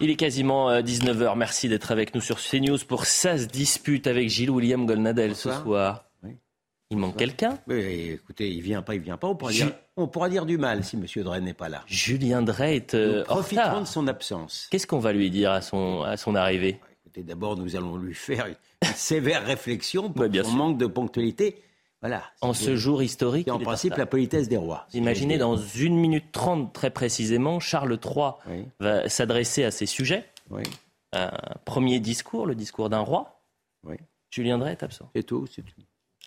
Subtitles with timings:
[0.00, 1.36] Il est quasiment 19h.
[1.36, 5.50] Merci d'être avec nous sur CNews pour ça se dispute avec Gilles William Golnadel ce
[5.52, 6.04] soir.
[6.22, 6.32] Oui.
[6.90, 7.58] Il manque quelqu'un?
[7.66, 9.26] Oui, écoutez, il vient pas, il vient pas.
[9.28, 11.04] On pourra, Ju- dire, on pourra dire du mal si M.
[11.24, 11.82] Drey n'est pas là.
[11.86, 14.68] Julien Drey est euh, Nous profiterons de son absence.
[14.70, 16.78] Qu'est-ce qu'on va lui dire à son, à son arrivée?
[17.04, 20.58] Écoutez, d'abord, nous allons lui faire une sévère réflexion pour Ouais, bien son sûr.
[20.58, 21.56] manque de ponctualité.
[22.02, 22.22] Voilà.
[22.40, 24.86] En ce jour historique c'est en principe la politesse des rois.
[24.92, 29.86] Vous Imaginez, dans une minute trente très précisément, Charles III Oui, va s'adresser à ces
[29.86, 30.24] sujets.
[30.50, 30.62] oui,
[31.12, 31.30] Un
[31.64, 33.40] premier discours, le discours d'un roi.
[33.84, 33.96] oui.
[34.30, 35.08] Julien Drey est absent.
[35.14, 35.80] C'est tout, c'est tout.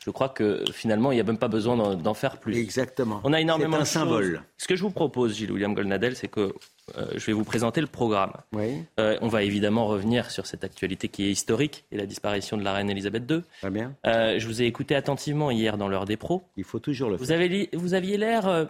[0.10, 2.58] Je crois que finalement, il n'y a même pas besoin d'en- faire plus.
[2.58, 3.22] Exactement.
[3.24, 3.94] On a énormément un de choses.
[3.94, 4.42] symbole.
[4.58, 6.52] Ce que je vous propose, Gilles William Golnadel, c'est que
[6.98, 8.34] euh, je vais vous présenter le programme.
[8.54, 12.58] Oui, Euh, on va évidemment revenir sur cette actualité qui est historique et la disparition
[12.58, 13.42] de la reine Elisabeth II.
[13.62, 13.94] très bien.
[14.08, 16.42] Euh, je vous ai écouté attentivement hier dans l'heure des pros.
[16.58, 17.36] Il faut toujours le Vous, faire.
[17.40, 18.68] avez vous aviez l'air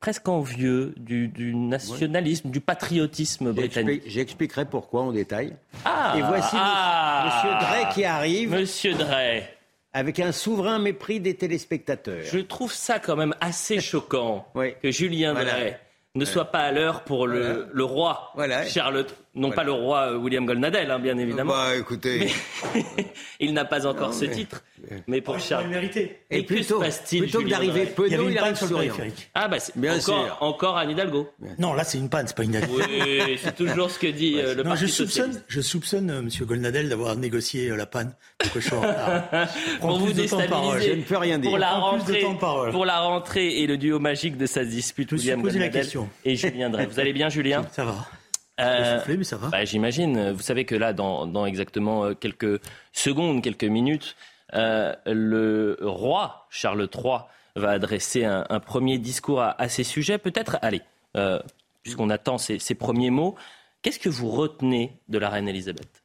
[0.00, 3.88] presque envieux du, du nationalisme, du patriotisme britannique.
[4.04, 5.54] J'explique- J'expliquerai pourquoi en détail.
[5.84, 9.57] Ah, Et voici ah, Monsieur Drey qui arrive Monsieur Drey,
[9.92, 12.22] avec un souverain mépris des téléspectateurs.
[12.22, 14.74] je trouve ça quand même assez choquant Oui.
[14.82, 15.52] que Julien Voilà.
[15.52, 15.80] Drey
[16.14, 17.66] ne soit pas à l'heure pour le, Voilà.
[17.72, 18.64] le roi Voilà.
[18.66, 19.06] Charles,
[19.38, 19.56] non Voilà.
[19.56, 21.52] pas le roi euh, William Golnadel, hein, bien évidemment.
[21.52, 22.28] Bah, écoutez.
[23.40, 24.62] il n'a pas encore Non, ce mais- titre,
[25.06, 25.68] mais pour Il Charles.
[25.68, 26.20] mérité.
[26.30, 26.80] Et Et que se plutôt,
[27.22, 29.30] plutôt que d'arriver Drey Il y avait penaud, une il panne arrive sur le périphérique.
[29.34, 30.36] Ah bah c'est Bien encore, sûr.
[30.40, 31.30] encore Anne Hidalgo.
[31.58, 32.68] Non, là, c'est une panne, c'est pas une dette.
[32.70, 35.44] Oui, c'est toujours ce que dit euh, le Non, Parti je soupçonne, socialiste.
[35.48, 39.22] je soupçonne euh, Monsieur Golnadel d'avoir négocié euh, la panne pour que je sois retard.
[39.80, 40.90] Pour vous déstabiliser.
[40.90, 41.50] Je ne peux rien dire.
[41.50, 42.24] Pour la, rentrée,
[42.72, 46.08] pour la rentrée et le duo magique de sa dispute, William question.
[46.24, 46.86] et Julien Drey.
[46.86, 47.62] Vous allez bien, Julien?
[47.72, 48.06] Ça va.
[48.60, 49.48] Euh, J'ai soufflé, mais ça va.
[49.48, 50.30] bah, J'imagine.
[50.32, 52.60] Vous savez que là, dans, dans exactement euh, quelques
[52.92, 54.16] secondes, quelques minutes,
[54.54, 57.18] euh, le roi Charles III
[57.56, 60.18] va adresser un, un premier discours à, à ces sujets.
[60.18, 60.82] Peut-être, allez,
[61.16, 61.40] euh,
[61.82, 63.36] puisqu'on attend ces, ces premiers mots,
[63.82, 66.02] qu'est-ce que vous retenez de la reine Elisabeth?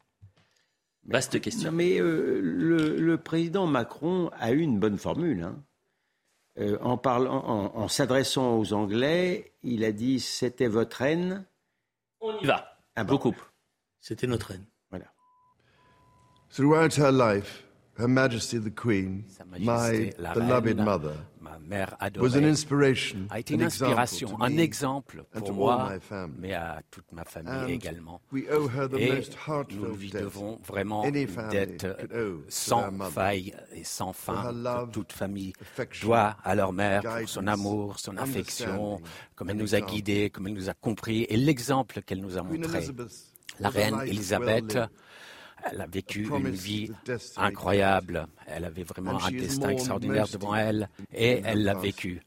[1.05, 1.69] Vaste question.
[1.71, 2.39] Non, mais le,
[2.97, 5.43] le président Macron a eu une bonne formule.
[5.43, 6.75] hein.
[6.81, 11.45] En, parlant, en, en s'adressant aux Anglais, il a dit c'était votre reine.
[12.25, 12.77] On y va.
[12.95, 13.13] Ah Je bon.
[13.13, 13.41] vous coupe.
[13.99, 14.65] C'était notre reine.
[14.89, 15.05] Voilà.
[16.49, 17.65] Throughout her life,
[17.97, 23.53] Her Majesty the Queen, my Majesté, la beloved reine, mother, ma mère inspiration, a été
[23.55, 25.91] une inspiration, un exemple and pour moi,
[26.39, 28.21] mais à toute ma famille également.
[28.33, 29.21] Et
[29.71, 31.87] nous lui devons vraiment une dette
[32.47, 35.53] sans faille et sans fin que toute famille
[36.01, 39.01] doit à leur mère pour son amour, son affection,
[39.35, 39.91] comme elle and nous a example.
[39.91, 42.87] guidés, comme elle nous a compris et l'exemple qu'elle nous a montré.
[43.59, 44.77] La reine Elisabeth.
[45.71, 46.91] Elle a vécu une vie
[47.37, 48.27] incroyable.
[48.47, 52.21] Elle avait vraiment un destin extraordinaire devant elle et elle l'a vécu.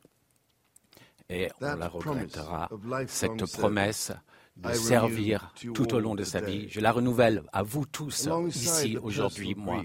[1.28, 2.68] Et on la regrettera.
[3.08, 4.12] Cette promesse
[4.56, 8.28] de servir to tout au long de sa vie, je la renouvelle à vous tous
[8.48, 9.82] ici aujourd'hui, moi.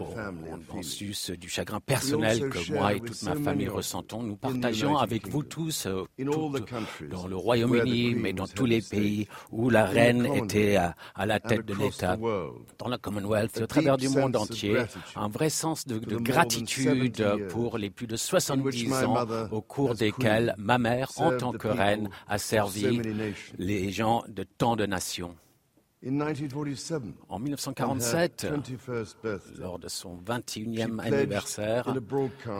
[0.00, 0.82] Au- family en, are en feeling.
[0.82, 5.42] sus du chagrin personnel que moi et toute ma famille ressentons, nous partageons avec vous
[5.42, 6.64] tous euh, tout-
[7.10, 11.38] dans le Royaume-Uni, mais dans tous les pays où la reine était à, à la
[11.40, 12.16] tête de l'État.
[12.78, 14.76] dans le Commonwealth, au travers du monde entier,
[15.14, 18.94] un vrai sens de, gratitude 70 years pour les plus de in which 70 my
[19.04, 23.00] ans au cours desquels ma mère, en tant que reine, a servi
[23.58, 25.34] les gens de tant de nations.
[26.04, 31.94] In 1947, En on her 1947, 21st birthday, lors de son 21e She pledged anniversaire,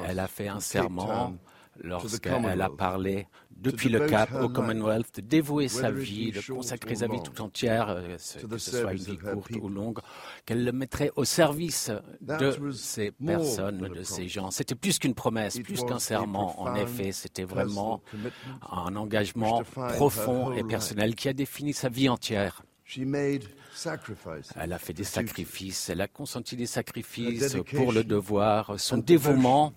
[0.09, 1.35] elle a fait un serment
[1.83, 7.09] lorsqu'elle a parlé depuis le Cap au Commonwealth, de dévouer sa vie, de consacrer sa
[7.09, 8.17] vie tout entière, euh,
[8.49, 9.99] que ce soit une vie courte ou longue,
[10.45, 11.91] qu'elle le mettrait au service
[12.21, 14.51] de ces personnes, de ces gens.
[14.51, 16.61] C'était plus qu'une promesse, plus qu'un a serment.
[16.61, 18.03] En effet, c'était vraiment
[18.71, 19.63] un engagement
[19.95, 22.63] profond et personnel qui a défini sa vie entière.
[24.57, 29.73] Elle a fait des sacrifices, elle a consenti des sacrifices pour le devoir, son dévouement.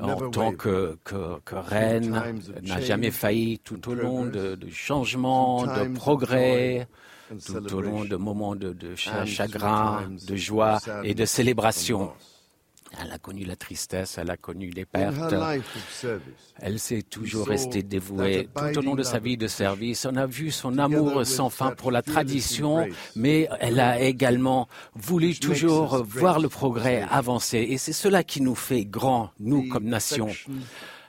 [0.00, 5.94] en tant que, que, que reine n'a jamais failli tout au long de, changements, de
[5.94, 6.88] progrès,
[7.44, 12.12] tout au long de moments de, chagrin, de joie et de célébration.
[12.98, 15.34] Elle a connu la tristesse, elle a connu les pertes.
[16.60, 20.06] Elle s'est toujours restée dévouée tout au long de sa vie de service.
[20.06, 25.34] On a vu son amour sans fin pour la tradition, mais elle a également voulu
[25.38, 27.58] toujours voir le progrès avancer.
[27.58, 30.28] Et c'est cela qui nous fait grands, nous The comme nation.
[30.28, 30.52] affection,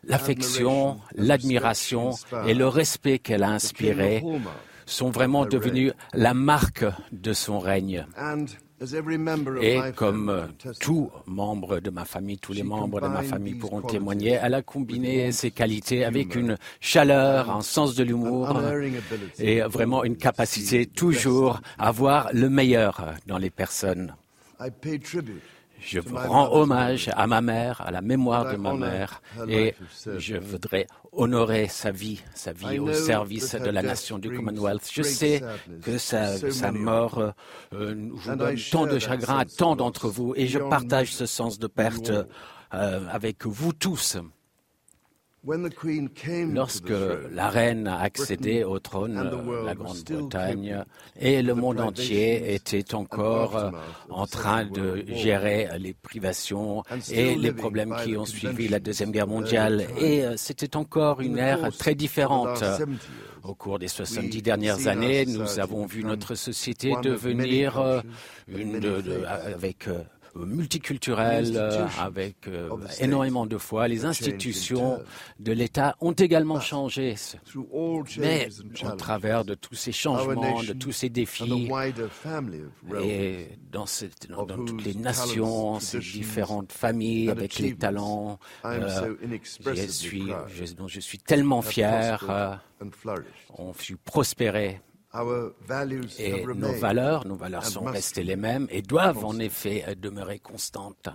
[0.04, 4.24] L'affection, l'admiration respect she et le inspired respect qu'elle a inspiré
[4.86, 8.06] sont vraiment of her devenus la marque de son règne.
[8.80, 12.54] And as every member of Et comme family euh, tous membres de ma famille, tous
[12.54, 17.50] les membres de ma famille pourront témoigner, elle a combiné ces qualités avec une chaleur,
[17.50, 18.62] un sens de l'humour
[19.40, 24.16] et to vraiment une capacité toujours à voir le meilleur dans les personnes.
[25.80, 29.76] Je my rends hommage à ma mère, à la mémoire de ma mère et
[30.18, 34.90] je voudrais honorer sa vie, sa vie au service de la nation du Commonwealth.
[34.92, 35.42] Je sais
[35.82, 37.32] que sa, mort euh,
[37.74, 41.26] euh, vous I donne tant de chagrin à tant d'entre vous et je partage ce
[41.26, 42.12] sens de perte
[42.74, 44.18] euh, avec vous tous.
[44.18, 44.34] When the Queen came to
[46.54, 46.94] Lorsque
[47.32, 50.84] la reine a accédé au trône, and the world la Grande-Bretagne
[51.18, 53.72] et le monde entier était encore euh,
[54.10, 59.28] en train de gérer les privations et les problèmes qui ont suivi la Deuxième Guerre
[59.28, 59.86] mondiale.
[59.98, 62.60] Et euh, c'était encore une ère très différente.
[62.62, 63.00] last 70 years,
[63.44, 68.02] Au cours des 70 we've dernières années, nous avons vu notre société devenir euh,
[68.50, 69.88] une de, avec
[70.46, 72.70] multiculturelle, euh, avec euh,
[73.00, 73.88] énormément de foi.
[73.88, 75.00] Les institutions
[75.40, 77.16] de l'État ont également changé.
[77.46, 78.48] Through all Mais
[78.84, 81.68] au travers de tous ces changements, de tous ces défis,
[83.04, 88.40] et dans, cette- dans- of dans toutes les nations, ces différentes familles avec les talents,
[88.64, 88.90] I am euh,
[89.44, 93.26] so je suis, je- dont je suis tellement fier, euh, and flourished.
[93.58, 93.74] ont
[96.20, 100.40] Et nos valeurs, nos valeurs sont restées les mêmes et doivent en effet euh, demeurer
[100.40, 101.10] constantes.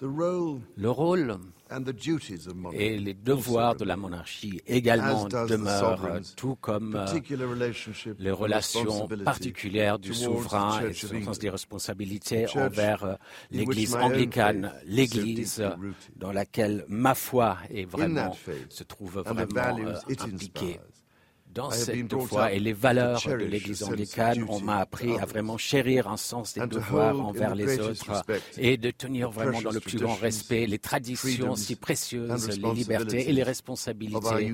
[0.00, 1.38] Le rôle
[1.70, 6.94] and the duties of monarchy et les devoirs de la monarchie également demeurent, tout comme
[6.94, 13.14] euh, particular relationship les relations particulières du souverain et sens des responsabilités envers euh,
[13.50, 15.64] l'Église anglicane, l'Église
[16.16, 18.36] dans laquelle ma foi est vraiment
[18.68, 20.78] se trouve vraiment impliquée.
[21.56, 26.06] Dans cette foi et les valeurs de l'Église anglicane, on m'a appris à vraiment chérir
[26.08, 28.24] un sens des devoirs envers les autres
[28.58, 33.28] et de tenir vraiment dans le plus grand respect les traditions si précieuses, les libertés
[33.28, 34.52] et les responsabilités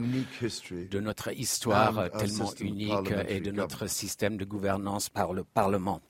[0.90, 6.00] de notre histoire tellement unique et de notre système de gouvernance par le Parlement,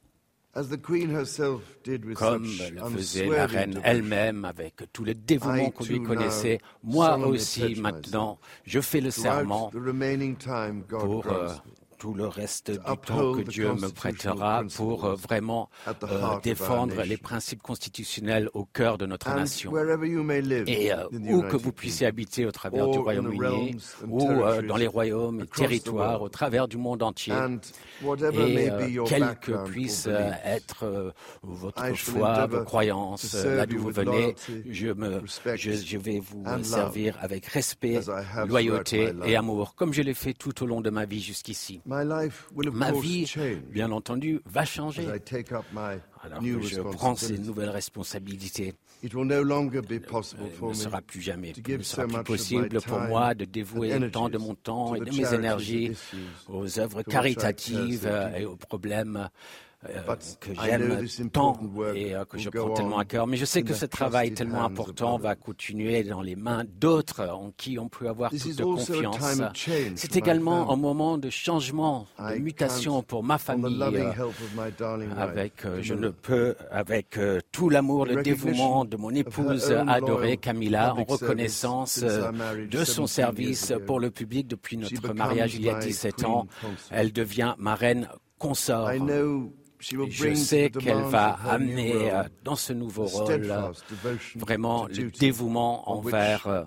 [2.14, 6.60] comme le faisait la reine elle-même avec tout le dévouement qu'on lui connaissait.
[6.82, 11.48] Moi aussi, maintenant, je fais le serment the remaining time God pour euh,
[12.02, 17.16] tout le reste du temps que Dieu me prêtera pour euh, vraiment euh, défendre les
[17.16, 19.72] principes constitutionnels au cœur de notre nation.
[20.66, 23.76] Et euh, où que vous puissiez habiter au travers du Royaume-Uni,
[24.08, 27.34] ou euh, dans les royaumes et territoires au travers du monde entier,
[28.32, 28.70] et
[29.06, 30.08] quelle que puisse
[30.44, 31.12] être
[31.44, 34.34] votre foi, vos croyances, là d'où vous venez,
[34.68, 35.22] je, me,
[35.54, 38.00] je, je vais vous servir avec respect,
[38.48, 41.80] loyauté et amour, comme je l'ai fait tout au long de ma vie jusqu'ici.
[41.92, 45.06] My life will of Ma vie, change bien entendu, va changer.
[46.24, 48.74] Alors que je prends ces nouvelles responsabilités,
[49.04, 52.06] It will no longer be possible il for ne me sera plus jamais, ne sera
[52.06, 55.92] plus possible pour moi de dévouer tant de mon temps et de mes énergies
[56.48, 59.28] aux œuvres caritatives euh, et aux problèmes
[59.88, 61.58] euh, que j'aime tant
[61.94, 63.26] et euh, que je prends tellement à cœur.
[63.26, 67.50] Mais je sais que ce travail tellement important va continuer dans les mains d'autres en
[67.56, 69.16] qui on peut avoir toute confiance.
[69.96, 73.82] C'est for my également un moment de changement, de mutation pour ma famille.
[73.82, 76.06] euh, avec, euh, je Camilla.
[76.06, 77.18] ne peux, avec
[77.50, 82.32] tout l'amour, le dévouement de mon of her épouse adorée Camilla, en reconnaissance since our
[82.32, 85.74] marriage de son 17 service pour le public depuis She notre mariage il y a
[85.78, 86.46] my 17 queen ans.
[86.90, 88.08] Elle devient ma reine
[88.38, 88.90] consort.
[89.82, 93.52] Je sais qu'elle va amener euh, dans ce nouveau rôle
[94.36, 96.62] vraiment le dévouement envers euh,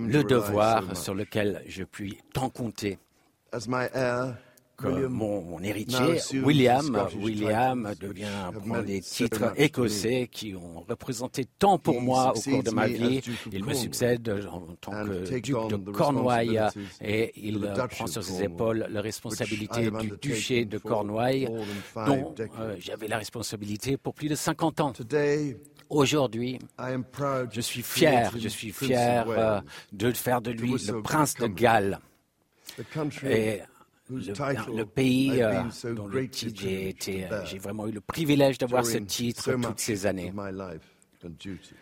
[0.00, 2.98] le devoir sur lequel je puis tant compter.
[4.84, 11.96] William mon, héritier, William, William devient prend des titres écossais qui ont représenté tant pour
[11.96, 13.18] He moi au cours de ma vie.
[13.18, 16.60] as Duke of Il me succède en tant and que duc on de Cornouailles
[17.00, 21.48] et il prend of sur ses épaules la responsabilité du duché de for Cornouailles
[21.94, 24.92] dont euh, j'avais la responsabilité pour plus de 50 ans.
[24.92, 25.56] Today,
[25.90, 29.60] Aujourd'hui, I am proud je suis fier, je suis fier euh,
[29.92, 31.48] de faire de lui le prince de.
[31.48, 31.98] Galles.
[33.24, 33.60] Et
[34.10, 35.62] le, pays euh,
[35.94, 39.80] dont le titre j'ai été, euh, j'ai vraiment eu le privilège d'avoir ce titre toutes
[39.80, 40.32] ces années.
[41.22, 41.74] duty.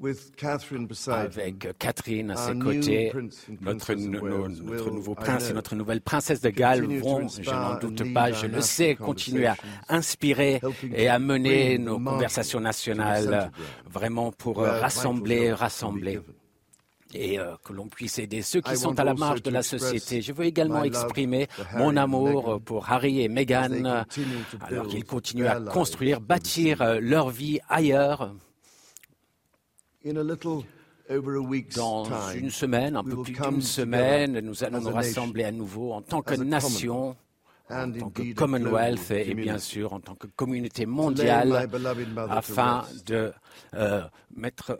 [0.00, 3.12] With Catherine Avec à ses côtés,
[3.60, 8.30] notre, notre nouveau prince et notre nouvelle princesse de Galles vont, je n'en doute pas,
[8.30, 9.56] je le sais, continuer à
[9.88, 10.60] inspirer
[10.94, 13.50] et à mener nos conversations nationales ground,
[13.90, 16.20] vraiment pour euh, rassembler, rassembler.
[17.14, 19.62] Et euh, que l'on puisse aider ceux qui I sont à la marge de la
[19.62, 20.20] société.
[20.22, 24.04] Je veux également exprimer mon amour pour Harry et Meghan
[24.60, 28.34] alors qu'ils continuent à construire, bâtir euh, leur vie ailleurs.
[31.74, 36.02] Dans une semaine, un peu plus d'une semaine, nous allons nous rassembler à nouveau en
[36.02, 37.16] tant que nation,
[37.70, 41.52] en tant que Commonwealth et bien sûr en tant que communauté mondiale
[42.30, 43.32] afin de
[43.74, 44.02] euh,
[44.36, 44.78] mettre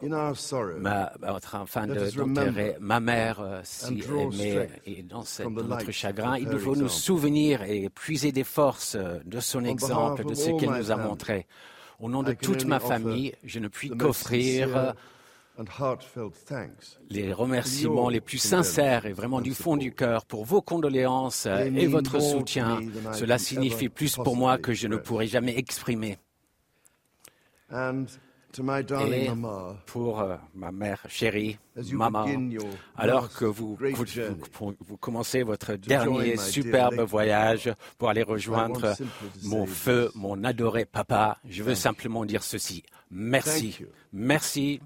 [0.78, 1.12] ma,
[1.52, 2.00] afin de-
[2.44, 4.00] d'enterrer ma mère euh, si
[4.34, 6.36] aimée et dans, cette- dans notre chagrin.
[6.38, 10.50] Il nous faut nous souvenir et puiser des forces euh, de son exemple, de ce
[10.58, 11.46] qu'elle nous a montré.
[12.00, 14.94] Au nom de toute ma famille, je ne puis qu'offrir
[17.10, 21.64] les remerciements les plus sincères et vraiment du fond du cœur pour vos condoléances euh,
[21.64, 22.80] et votre soutien.
[23.12, 26.18] Cela signifie plus pour moi que je ne pourrai jamais exprimer.
[28.58, 31.58] And to my darling Et pour euh, ma mère chérie,
[31.92, 32.26] maman,
[32.96, 33.78] alors que vous,
[34.80, 38.94] vous, commencez votre dernier superbe voyage pour aller rejoindre
[39.44, 42.82] mon feu, mon adoré papa, je veux simplement dire ceci.
[43.10, 43.78] Merci.
[44.12, 44.80] Merci.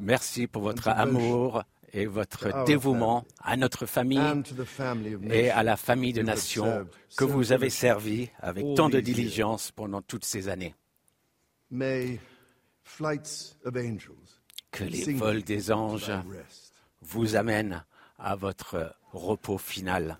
[0.00, 4.20] Merci pour votre amour et votre dévouement à notre famille
[5.28, 10.00] et à la famille de nations que vous avez servi avec tant de diligence pendant
[10.02, 10.74] toutes ces années.
[14.70, 16.12] Que les vols des anges
[17.02, 17.84] vous amènent
[18.18, 20.18] à votre repos final.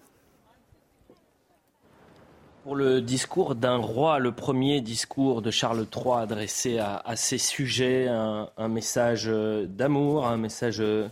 [2.64, 7.38] Pour le discours d'un roi, le premier discours de Charles III adressé à, à ses
[7.38, 11.08] sujets, un, un message euh, d'amour, un message euh,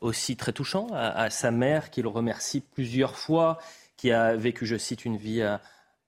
[0.00, 3.58] aussi très touchant à, à sa mère qu'il remercie plusieurs fois,
[3.96, 5.42] qui a vécu, je cite, une vie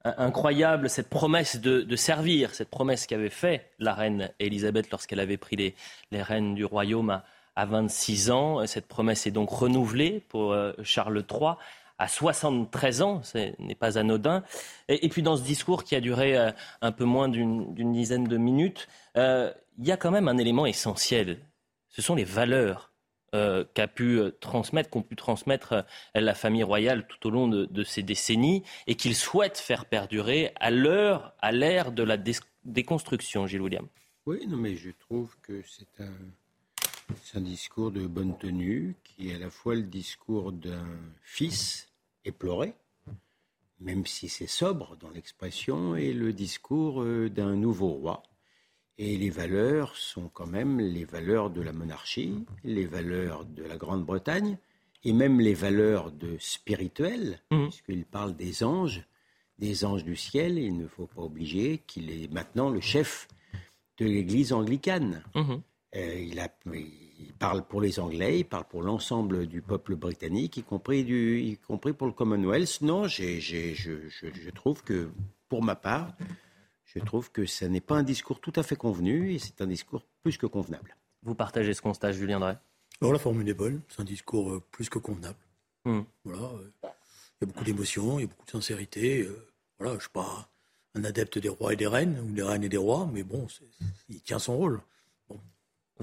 [0.04, 5.36] incroyable, cette promesse de, de servir, cette promesse qu'avait fait la reine Élisabeth lorsqu'elle avait
[5.36, 5.74] pris les,
[6.10, 7.24] les rênes du royaume à,
[7.56, 8.66] à 26 ans.
[8.66, 11.52] Cette promesse est donc renouvelée pour euh, Charles III
[11.98, 14.42] à 73 ans, ce n'est pas anodin.
[14.88, 18.24] Et, et, puis dans ce discours qui a duré euh, un peu moins d'une dizaine
[18.24, 21.38] de minutes, euh, il y a quand même un élément essentiel.
[21.88, 22.90] Ce sont les valeurs
[23.34, 28.02] euh, qu'a pu transmettre, qu'ont pu transmettre la famille royale tout au long de, ces
[28.02, 32.32] décennies et qu'il souhaite faire perdurer à l'heure, à l'ère de la dé
[32.64, 33.86] déconstruction, Gilles William.
[34.26, 36.02] Oui, non, mais je trouve que c'est
[37.36, 40.86] un, discours de bonne tenue qui est à la fois le discours d'un
[41.22, 41.88] fils
[42.24, 42.74] éploré,
[43.80, 48.22] même si c'est sobre dans l'expression, et le discours euh, d'un nouveau roi.
[48.96, 53.76] Et les valeurs sont quand même les valeurs de la monarchie, les valeurs de la
[53.76, 54.56] Grande-Bretagne,
[55.04, 57.64] et même les valeurs de spirituelles, mmh.
[57.64, 59.04] puisqu'il parle des anges,
[59.58, 60.58] des anges du ciel.
[60.58, 63.28] Il ne faut pas oublier qu'il est maintenant le chef
[63.98, 65.22] de l'Église anglicane.
[65.34, 65.54] Mmh.
[65.96, 70.56] Euh, il, a, il, parle pour les Anglais, il parle pour l'ensemble du peuple britannique,
[70.56, 72.80] y compris, du, y compris pour le Commonwealth.
[72.80, 75.10] Non, je, trouve que,
[75.48, 76.12] pour ma part,
[76.94, 79.66] je trouve que ce n'est pas un discours tout à fait convenu et c'est un
[79.66, 80.96] discours plus que convenable.
[81.22, 82.56] Vous partagez ce constat, Julien Drey?
[83.00, 85.38] Alors la formule est bonne, c'est un discours euh, plus que convenable.
[85.84, 86.00] Mmh.
[86.24, 86.88] Voilà, euh, il
[87.40, 89.22] y a beaucoup d'émotions, il y a beaucoup de sincérité.
[89.22, 89.46] Euh,
[89.78, 90.48] voilà, je ne suis pas
[90.94, 93.46] un adepte des rois et des reines, ou des reines et des rois, mais bon,
[94.08, 94.80] il tient son rôle.
[95.28, 95.40] Bon.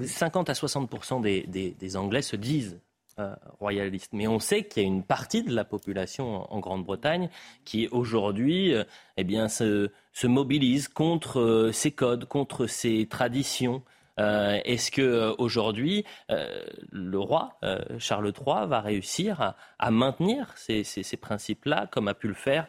[0.05, 2.77] 50 à 60 des, des, des, Anglais se disent
[3.19, 6.59] euh, royalistes, mais on sait qu'il y a une partie de la population en, en
[6.59, 7.29] Grande-Bretagne
[7.65, 8.85] qui aujourd'hui euh,
[9.17, 13.83] eh bien, se, se, mobilise contre euh, ces codes, contre ces traditions.
[14.17, 17.59] Est-ce que aujourd'hui le roi
[17.97, 22.35] Charles III va réussir à, à maintenir ces, ces, ces principes-là, comme a pu le
[22.35, 22.67] faire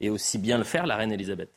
[0.00, 1.50] et aussi bien le faire la reine Elisabeth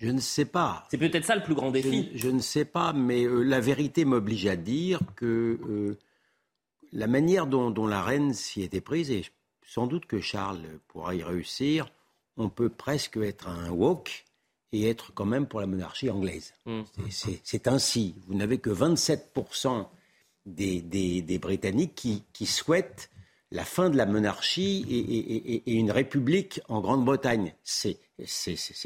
[0.00, 0.84] je ne sais pas.
[0.90, 2.10] C'est peut-être ça le plus grand défi.
[2.14, 5.96] Je, je ne sais pas, mais la vérité m'oblige à dire que
[6.94, 9.24] la manière dont, dont la reine s'y était prise, et
[9.66, 11.90] sans doute que Charles pourra y réussir,
[12.36, 14.24] on peut presque être un woke
[14.72, 16.54] et être quand même pour la monarchie anglaise.
[16.66, 16.82] Mm.
[17.10, 18.14] C'est ainsi.
[18.26, 19.86] Vous n'avez que 27%
[20.46, 23.10] des, des, des, Britanniques qui, qui souhaitent
[23.50, 27.54] la fin de la monarchie et, et, et, et une république en Grande-Bretagne.
[27.62, 27.98] C'est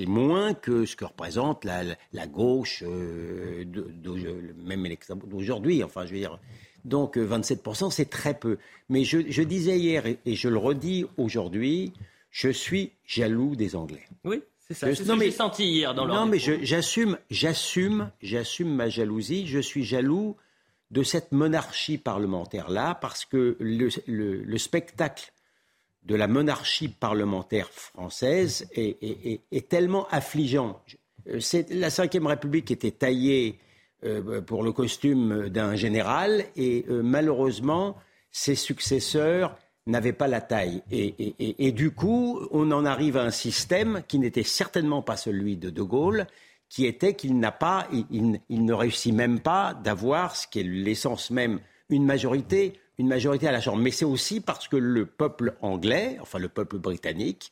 [0.07, 4.87] moins que ce que représente la, la, la gauche, euh, de, de, même
[5.27, 5.83] d'aujourd'hui.
[5.83, 6.39] Enfin, je veux dire.
[6.89, 8.59] Donc, 27%, c'est très peu.
[8.89, 11.93] Mais je, je disais hier, et, je le redis aujourd'hui,
[12.31, 14.07] je suis jaloux des Anglais.
[14.25, 14.43] Oui.
[14.61, 18.91] C'est ça, c'est ce que j'ai senti hier dans Non, mais j'assume, j'assume, j'assume ma
[18.91, 19.47] jalousie.
[19.47, 20.37] Je suis jaloux
[20.91, 25.33] de cette monarchie parlementaire-là parce que le, spectacle
[26.05, 30.83] de la monarchie parlementaire française est, tellement affligeant.
[31.41, 33.68] C'est la Ve République était taillée euh,
[34.47, 37.97] pour le costume d'un général et euh, malheureusement
[38.31, 40.83] ses successeurs n'avait pas la taille.
[40.91, 45.71] Et, du coup, on en arrive à un système qui n'était certainement pas celui de
[45.71, 46.27] De Gaulle,
[46.69, 51.31] qui était qu'il n'a pas, il, ne réussit même pas d'avoir ce qui est l'essence
[51.31, 53.79] même, une majorité, une majorité à la Chambre.
[53.79, 57.51] Mais c'est aussi parce que le peuple anglais, enfin le peuple britannique,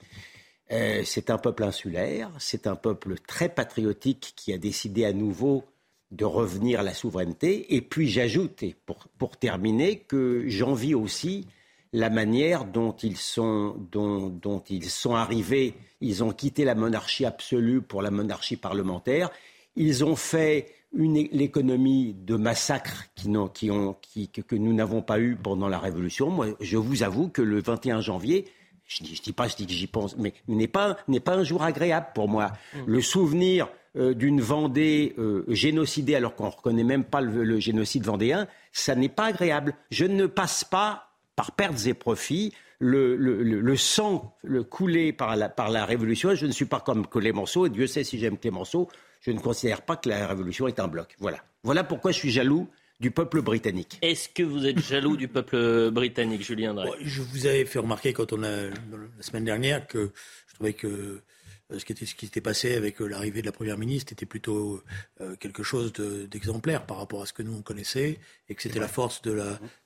[0.73, 5.65] euh, c'est un peuple insulaire, c'est un peuple très patriotique qui a décidé à nouveau
[6.11, 7.75] de revenir à la souveraineté.
[7.75, 11.47] Et puis j'ajoute, et pour, pour terminer, que j'envie aussi
[11.93, 15.75] la manière dont ils sont, dont, ils sont arrivés.
[16.01, 19.31] Ils ont quitté la monarchie absolue pour la monarchie parlementaire.
[19.77, 25.37] Ils ont fait l'économie de massacres qui, qui ont, qui, que, nous n'avons pas eu
[25.37, 26.31] pendant la Révolution.
[26.31, 28.47] Moi, je vous avoue que le 21 janvier,
[28.87, 31.45] je ne dis, pas, je dis que j'y pense, mais n'est pas, n'est pas un
[31.45, 32.53] jour agréable pour moi.
[32.75, 32.79] Mmh.
[32.87, 37.61] Le souvenir euh, d'une Vendée euh, génocidée alors qu'on ne reconnaît même pas le, le
[37.61, 39.75] génocide vendéen, ça n'est pas agréable.
[39.91, 45.71] Je ne passe pas par pertes et profits, le, sang le coulé par la, par
[45.71, 46.35] la Révolution.
[46.35, 48.89] Je ne suis pas comme Clémenceau, et Dieu sait si j'aime Clémenceau,
[49.21, 51.15] je ne considère pas que la Révolution est un bloc.
[51.19, 51.39] Voilà.
[51.63, 52.69] Voilà pourquoi je suis jaloux
[53.01, 53.99] du peuple britannique.
[54.03, 56.91] Est-ce que vous êtes jaloux du peuple britannique, Julien Drey?
[57.03, 58.73] Je vous avais fait remarquer quand on a la
[59.21, 60.11] semaine dernière que
[60.49, 61.23] je trouvais que euh,
[61.71, 64.27] ce qui était ce qui s'était passé avec euh, l'arrivée de la première ministre était
[64.27, 64.83] plutôt
[65.21, 68.19] euh, quelque chose d'exemplaire par rapport à ce que nous on connaissait
[68.49, 69.33] et que c'était la force de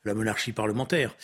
[0.05, 1.17] la monarchie parlementaire.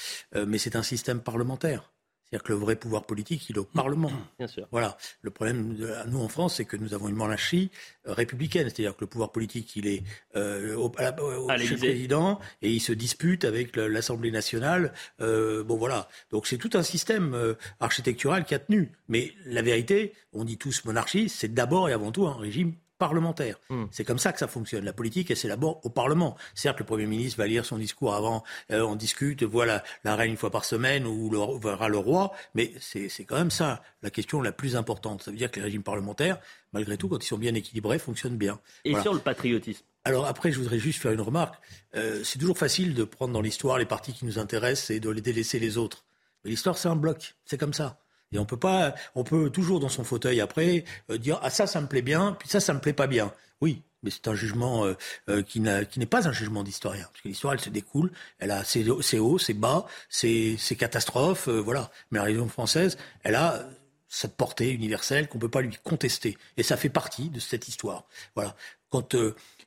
[0.47, 1.91] mais c'est un système parlementaire.
[2.29, 4.11] C'est-à-dire que le vrai pouvoir politique, il est au Parlement.
[4.39, 4.67] Bien sûr.
[4.73, 4.99] Voilà.
[5.23, 7.71] Le problème, de, nous en France, c'est que nous avons une monarchie
[8.09, 8.69] euh, républicaine.
[8.69, 10.03] C'est-à-dire que le pouvoir politique, il est
[10.35, 14.93] euh, au, président et il se dispute avec l'Assemblée nationale.
[15.21, 16.09] Euh, bon, voilà.
[16.31, 18.91] Donc c'est tout un système euh, architectural qui a tenu.
[19.09, 23.59] Mais la vérité, on dit tous monarchie, c'est d'abord et avant tout un régime parlementaire.
[23.69, 23.85] Hmm.
[23.91, 24.85] C'est comme ça que ça fonctionne.
[24.85, 26.37] La politique, elle s'élabore au Parlement.
[26.55, 30.31] Certes, le Premier ministre va lire son discours avant, euh, on discute, voit la, reine
[30.31, 34.11] une fois par semaine ou le, verra le roi, mais c'est quand même ça la
[34.11, 35.23] question la plus importante.
[35.23, 36.39] Ça veut dire que les régimes parlementaires,
[36.73, 38.61] malgré tout, quand ils sont bien équilibrés, fonctionnent bien.
[38.85, 41.57] Et sur le patriotisme alors après, je voudrais juste faire une remarque.
[41.97, 45.11] Euh, c'est toujours facile de prendre dans l'histoire les parties qui nous intéressent et de
[45.11, 46.05] les délaisser les autres.
[46.45, 47.35] Mais l'histoire, c'est un bloc.
[47.45, 47.99] C'est comme ça.
[48.33, 51.67] Et on peut pas, on peut toujours dans son fauteuil après euh, dire ah ça
[51.67, 53.33] ça me plaît bien, puis ça ça me plaît pas bien.
[53.61, 54.95] Oui, mais c'est un jugement euh,
[55.29, 58.65] euh, qui n'est pas un jugement d'historien, parce que l'histoire elle se découle, elle a
[58.65, 61.91] ses, hauts, ses bas, ses, catastrophes, voilà.
[62.11, 63.67] Mais la Révolution française, elle a
[64.09, 68.05] cette portée universelle qu'on peut pas lui contester, et ça fait partie de cette histoire.
[68.35, 68.57] Voilà.
[68.91, 69.09] Quant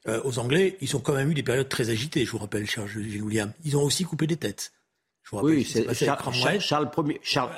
[0.07, 2.25] aux Anglais, ils ont quand même eu des périodes très agitées.
[2.25, 4.71] Je vous rappelle, cher William, ils ont aussi coupé des têtes
[5.31, 6.17] oui, c'est Charles,
[6.59, 7.19] Charles, Ier.
[7.21, 7.49] Charles,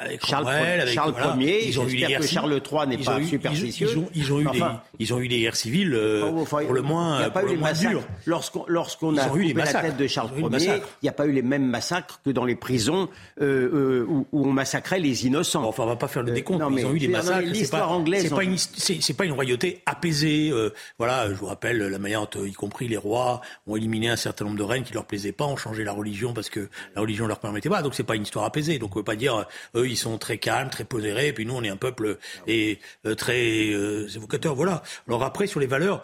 [0.87, 1.67] Charles, Ier.
[1.67, 3.89] Ils ont eu que Charles III n'est pas superstitieux.
[4.13, 4.63] Ils, ont, eu des,
[4.99, 8.01] ils ont eu des guerres civiles euh, pour le moins, pas eu les massacres.
[8.25, 11.65] Lorsqu'on a coupé la tête de Charles Ier, il n'y a pas eu les mêmes
[11.65, 13.09] massacres que dans les prisons
[13.41, 15.63] euh, euh, où, où, on massacrait les innocents.
[15.63, 16.63] Enfin, on va pas faire le décompte.
[16.77, 17.47] ils ont eu des massacres.
[17.47, 18.23] L'histoire anglaise.
[18.23, 20.53] C'est pas, une, c'est pas une royauté apaisée.
[20.97, 24.45] voilà, je vous rappelle la manière dont, y compris les rois, ont éliminé un certain
[24.45, 27.27] nombre de reines qui leur plaisaient pas, ont changé la religion parce que la religion
[27.27, 27.81] leur permettait pas.
[27.81, 28.79] Donc c'est pas une histoire apaisée.
[28.79, 29.35] Donc on peut pas dire
[29.75, 32.17] euh, eux ils sont très calmes, très posérés, et puis nous on est un peuple
[32.47, 34.55] et euh, très euh, évocateur.
[34.55, 34.83] Voilà.
[35.07, 36.03] Alors après sur les valeurs.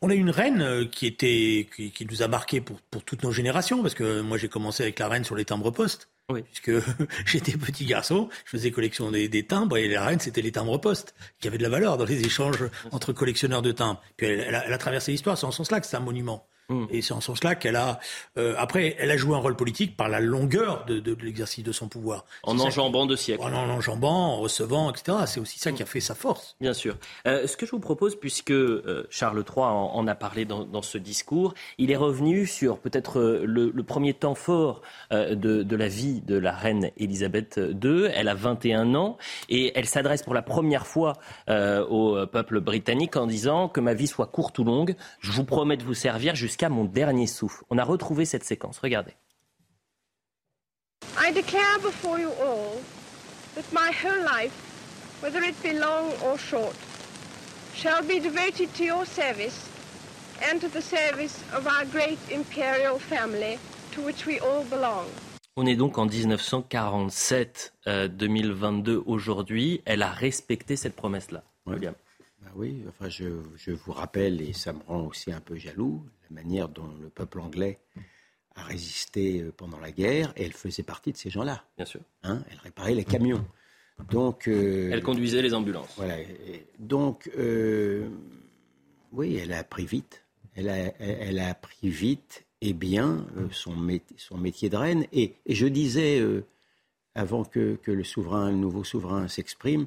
[0.00, 3.82] On a une reine qui était qui, nous a marqué pour, pour toutes nos générations
[3.82, 6.08] parce que moi j'ai commencé avec la reine sur les timbres postes.
[6.30, 6.42] Oui.
[6.42, 6.72] Puisque
[7.26, 11.14] j'étais petit garçon, je faisais collection des, timbres et la reine, c'était les timbres postes,
[11.40, 14.00] qui avaient de la valeur dans les échanges entre collectionneurs de timbres.
[14.16, 16.46] Puis elle, a, elle a, traversé l'histoire, c'est en ce sens-là que c'est un monument.
[16.68, 16.84] Mm.
[16.90, 17.98] Et c'est en ce sens-là qu'elle a,
[18.36, 21.64] euh, après, elle a joué un rôle politique par la longueur de, de, de l'exercice
[21.64, 22.24] de son pouvoir.
[22.42, 23.42] En enjambant de siècles.
[23.42, 25.18] En enjambant, en recevant, etc.
[25.26, 26.56] C'est aussi ça qui a fait sa force.
[26.60, 26.96] Bien sûr.
[27.26, 30.64] Euh, ce que je vous propose, puisque euh, Charles III en, en, a parlé dans,
[30.64, 35.76] dans, ce discours, il est revenu sur peut-être le, le, premier temps fort de, de,
[35.76, 38.08] la vie de la reine Elisabeth II.
[38.14, 39.16] Elle a 21 ans
[39.48, 41.14] et elle s'adresse pour la première fois
[41.48, 45.76] au peuple britannique en disant que ma vie soit courte ou longue, je vous promets
[45.76, 47.62] de vous servir jusqu'à jusqu'à mon dernier souffle.
[47.70, 48.80] On a retrouvé cette séquence.
[48.80, 49.14] Regardez.
[51.16, 52.80] I declare before you all
[53.54, 54.52] that my whole life,
[55.22, 56.74] whether it be long or short,
[57.74, 59.68] shall be devoted to your service
[60.50, 63.58] and to the service of our great imperial family
[63.92, 65.06] to which we all belong.
[65.56, 67.72] On est donc en 1947,
[68.10, 69.80] 2022 euh, aujourd'hui.
[69.84, 71.42] Elle a respecté cette promesse-là.
[71.66, 71.94] William.
[72.48, 76.42] Bah oui, enfin je, vous rappelle, et ça me rend aussi un peu jaloux, la
[76.42, 77.78] manière dont le peuple anglais
[78.54, 81.64] a résisté euh, pendant la guerre, et elle faisait partie de ces gens-là.
[81.76, 82.00] Bien sûr.
[82.22, 83.44] Hein, elle réparait les camions.
[84.10, 85.92] Donc, euh, elle conduisait les ambulances.
[85.96, 86.16] Voilà.
[86.78, 88.08] Donc, euh,
[89.12, 90.24] oui, elle a appris vite.
[90.54, 95.06] Elle a, elle a appris vite et bien son, métier, son métier de reine.
[95.12, 96.24] Et, je disais,
[97.14, 99.86] avant que, que, le souverain, le nouveau souverain s'exprime,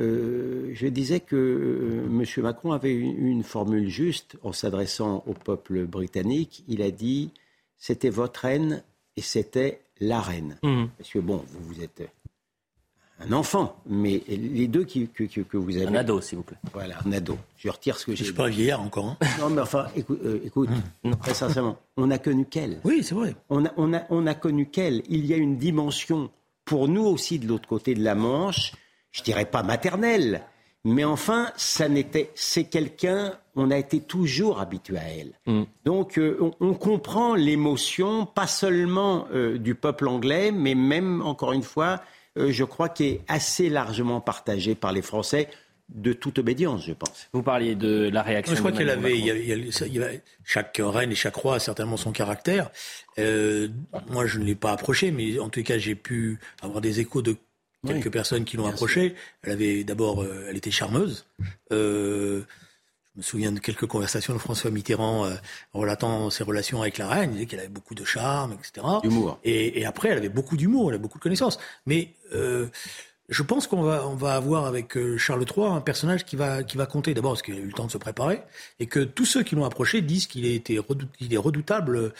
[0.00, 2.24] euh, je disais que euh, M.
[2.42, 6.64] Macron avait une, formule juste en s'adressant au peuple britannique.
[6.68, 7.30] Il a dit
[7.76, 8.82] c'était votre reine
[9.16, 10.56] et c'était la reine.
[10.62, 10.84] Mmh.
[10.96, 12.02] Parce que bon, vous, vous êtes
[13.22, 15.86] un enfant, mais les deux qui, que, que, vous avez.
[15.86, 16.56] Un ado, s'il vous plaît.
[16.72, 17.36] Voilà, un ado.
[17.58, 18.18] Je retire ce que j'ai.
[18.18, 19.08] Je suis pas vieillard encore.
[19.08, 19.18] Hein.
[19.38, 20.70] Non, mais enfin, écoute, euh, écoute
[21.04, 21.16] mmh.
[21.16, 22.80] très sincèrement, on n'a connu qu'elle.
[22.84, 23.34] Oui, c'est vrai.
[23.50, 25.02] On a, on, a, on a connu qu'elle.
[25.10, 26.30] Il y a une dimension
[26.64, 28.72] pour nous aussi de l'autre côté de la Manche
[29.12, 30.42] je dirais pas maternelle,
[30.84, 35.32] mais enfin, ça n'était, c'est quelqu'un, on a été toujours habitué à elle.
[35.46, 35.62] Mm.
[35.84, 41.62] Donc, euh, on, comprend l'émotion, pas seulement euh, du peuple anglais, mais même, encore une
[41.62, 42.00] fois,
[42.38, 45.48] euh, je crois qu'il est assez largement partagé par les Français
[45.90, 47.28] de toute obédience, je pense.
[47.32, 48.54] Vous parliez de la réaction.
[48.54, 49.70] Je crois qu'elle avait, il
[50.44, 52.70] chaque reine et chaque roi a certainement son caractère.
[53.18, 57.22] moi, je ne l'ai pas approché, mais en tout cas, j'ai pu avoir des échos
[57.22, 57.36] de
[57.86, 59.14] quelques personnes qui l'ont approchée.
[59.42, 61.26] Elle avait d'abord, euh, elle était charmeuse.
[61.72, 62.42] Euh,
[63.14, 65.34] je me souviens de quelques conversations de François Mitterrand euh,
[65.72, 67.30] relatant ses relations avec la reine.
[67.30, 68.86] Il disait qu'elle avait beaucoup de charme, etc.
[69.02, 69.38] Humour.
[69.42, 71.58] Et, et, après, elle avait beaucoup d'humour, elle avait beaucoup de connaissances.
[71.86, 72.68] Mais euh,
[73.30, 76.64] je pense qu'on va, on va avoir avec euh, Charles III un personnage qui va,
[76.64, 77.14] qui va compter.
[77.14, 78.42] D'abord parce qu'il a eu le temps de se préparer
[78.80, 82.12] et que tous ceux qui l'ont approché disent qu'il est redoutable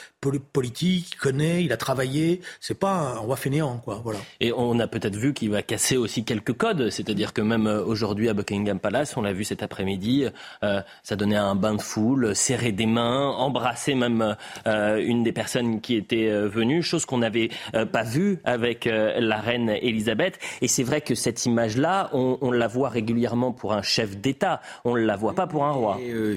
[0.52, 2.40] politique, il connaît, il a travaillé.
[2.60, 4.00] C'est pas un roi fainéant, quoi.
[4.04, 4.20] Voilà.
[4.38, 6.90] Et on a peut-être vu qu'il va casser aussi quelques codes.
[6.90, 10.26] C'est-à-dire que même euh, aujourd'hui à Buckingham Palace, on l'a vu cet après-midi,
[10.62, 15.80] euh, ça donnait un bain de foule, serrer des mains, embrasser même une des personnes
[15.80, 17.50] qui était venue, chose qu'on n'avait
[17.92, 20.38] pas vue avec la reine Elisabeth.
[20.60, 24.60] Et c'est vrai que cette image-là, on, la voit régulièrement pour un chef d'État.
[24.84, 25.98] On ne la voit pas pour un roi.
[26.00, 26.36] Euh,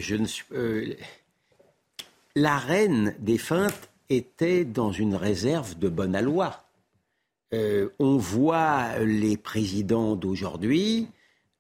[0.54, 0.94] euh,
[2.36, 6.64] la reine défunte était dans une réserve de bonne loi.
[7.54, 11.08] Euh, on voit les présidents d'aujourd'hui,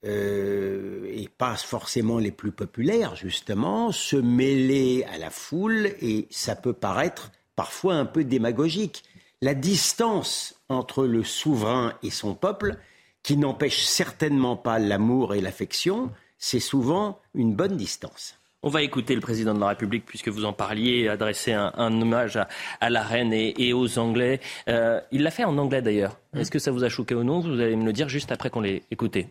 [0.05, 6.73] et pas forcément les plus populaires, justement, se mêler à la foule, et ça peut
[6.73, 9.03] paraître parfois un peu démagogique.
[9.41, 12.77] La distance entre le souverain et son peuple,
[13.23, 18.37] qui n'empêche certainement pas l'amour et l'affection, c'est souvent une bonne distance.
[18.61, 22.37] On va écouter le président de la République, puisque vous en parliez, adresser un, hommage
[22.79, 24.39] à, la reine et, aux Anglais.
[24.69, 26.17] Euh, il l'a fait en anglais d'ailleurs.
[26.33, 26.39] Mmh.
[26.39, 28.49] Est-ce que ça vous a choqué ou non Vous allez me le dire juste après
[28.49, 29.29] qu'on l'ait écouté.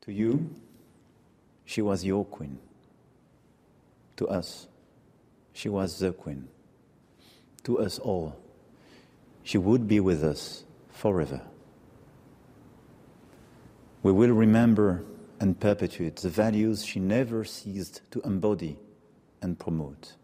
[0.00, 0.40] To you,
[1.66, 2.56] she was your queen.
[4.16, 4.68] To us,
[5.54, 6.46] she was the queen.
[7.62, 8.32] To us all,
[9.44, 10.64] she would be with us
[10.98, 11.40] forever.
[14.02, 15.04] We will remember
[15.40, 18.76] and perpetuate the values she never ceased to embody
[19.42, 20.16] and promote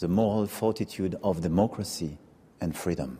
[0.00, 2.18] the moral fortitude of democracy
[2.60, 3.18] and freedom.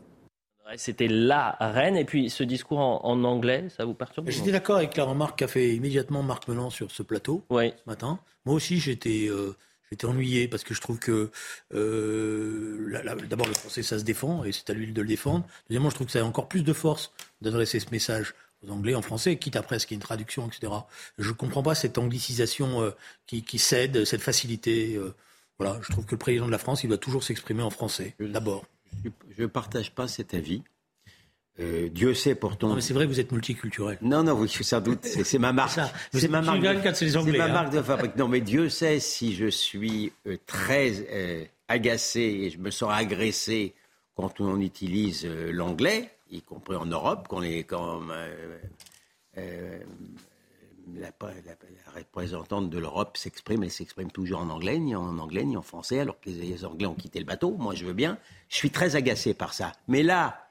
[0.76, 1.96] C'était la reine.
[1.96, 5.46] Et puis ce discours en, anglais, ça vous perturbe J'étais d'accord avec la remarque qu'a
[5.46, 8.18] fait immédiatement Marc Melan sur ce plateau ce matin.
[8.44, 9.54] Moi aussi, j'étais euh,
[9.94, 11.30] J'étais ennuyé parce que je trouve que
[11.72, 15.46] euh, d'abord le français ça se défend et c'est à lui de le défendre.
[15.68, 18.34] Deuxièmement, je trouve que ça a encore plus de force d'adresser ce message
[18.66, 20.72] aux Anglais en français, quitte après ce qui est une traduction, etc.
[21.16, 22.90] Je ne comprends pas cette anglicisation euh,
[23.28, 24.96] qui, qui, cède, cette facilité.
[24.96, 25.14] Euh,
[25.60, 28.16] voilà, je trouve que le président de la France, il doit toujours s'exprimer en français,
[28.18, 28.66] d'abord.
[29.04, 30.64] Je ne partage pas cet avis.
[31.60, 32.68] Euh, Dieu sait pourtant.
[32.68, 33.98] Non, mais c'est vrai vous êtes multiculturel.
[34.02, 35.04] Non, non, oui, sans doute.
[35.04, 35.78] C'est ma marque.
[36.12, 36.60] C'est ma marque.
[36.94, 38.16] C'est ma marque de fabrique.
[38.16, 42.90] Non, mais Dieu sait si je suis euh, très euh, agacé et je me sens
[42.92, 43.74] agressé
[44.16, 48.00] quand on utilise l'anglais, y compris en Europe, quand, les, quand
[50.96, 51.10] la,
[51.96, 55.98] représentante de l'Europe s'exprime, elle s'exprime toujours en anglais, ni en anglais, ni en français,
[55.98, 57.56] alors que les Anglais ont quitté le bateau.
[57.58, 58.18] Moi, je veux bien.
[58.48, 59.72] Je suis très agacé par ça.
[59.88, 60.43] Mais là,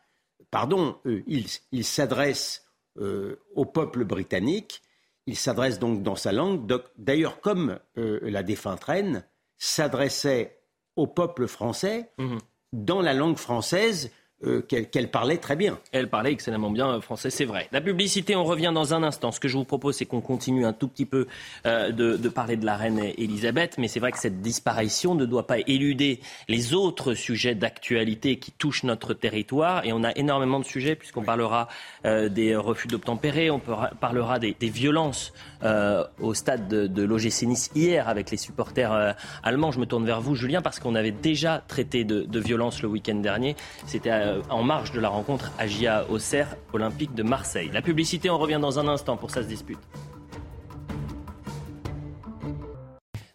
[0.53, 2.63] pardon, il, s'adresse
[2.99, 4.83] euh, au peuple britannique,
[5.25, 9.25] il s'adresse donc dans sa langue, d'ailleurs comme euh, la défunte reine
[9.57, 10.59] s'adressait
[10.95, 12.37] au peuple français mhm.
[12.71, 14.11] dans la langue française
[14.45, 15.79] euh, qu'elle parlait très bien.
[15.91, 17.67] Elle parlait excellemment bien français, c'est vrai.
[17.71, 19.31] La publicité, on revient dans un instant.
[19.31, 21.27] Ce que je vous propose, c'est qu'on continue un tout petit peu
[21.65, 25.25] euh, de, de, parler de la reine Elisabeth, mais c'est vrai que cette disparition ne
[25.25, 29.85] doit pas éluder les autres sujets d'actualité qui touchent notre territoire.
[29.85, 31.67] Et on a énormément de sujets, puisqu'on parlera
[32.05, 37.43] euh, des refus d'obtempérer, on parlera des, des violences euh, au stade de, de l'OGC
[37.43, 39.71] Nice hier avec les supporters euh, allemands.
[39.71, 42.89] Je me tourne vers vous, Julien, parce qu'on avait déjà traité de, de violence le
[42.89, 43.55] week-end dernier.
[43.85, 47.69] C'était euh, en marge de la rencontre Agia Auxerre Olympique de Marseille.
[47.73, 49.79] La publicité, on revient dans un instant pour ça se dispute.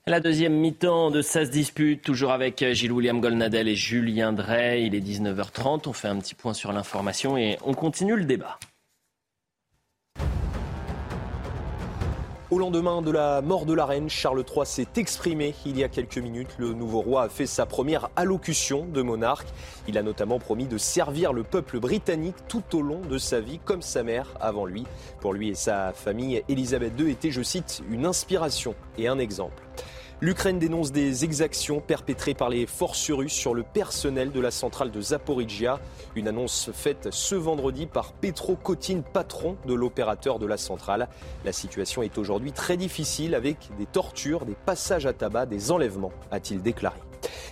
[0.07, 4.85] La deuxième mi-temps de Ça se dispute, toujours avec Gilles-William Golnadel et Julien Drey.
[4.85, 8.59] Il est 19h30, on fait un petit point sur l'information et on continue le débat.
[12.51, 15.89] Au lendemain de la mort de la reine, Charles III s'est exprimé il y a
[15.91, 16.49] quelques minutes.
[16.57, 19.49] Le nouveau roi a fait sa première allocution de monarque.
[19.87, 23.61] Il a notamment promis de servir le peuple britannique tout au long de sa vie,
[23.63, 24.87] comme sa mère avant lui.
[25.21, 29.63] Pour lui et sa famille, Elisabeth II était, je cite, une inspiration et un exemple.
[30.21, 34.91] L'Ukraine dénonce des exactions perpétrées par les forces russes sur le personnel de la centrale
[34.91, 35.79] de Zaporizhia.
[36.17, 41.09] Une annonce faite ce vendredi par Petro Kotin, patron de l'opérateur de la centrale.
[41.45, 46.13] La situation est aujourd'hui très difficile avec des tortures, des passages à tabac, des enlèvements,
[46.33, 46.99] a-t-il déclaré.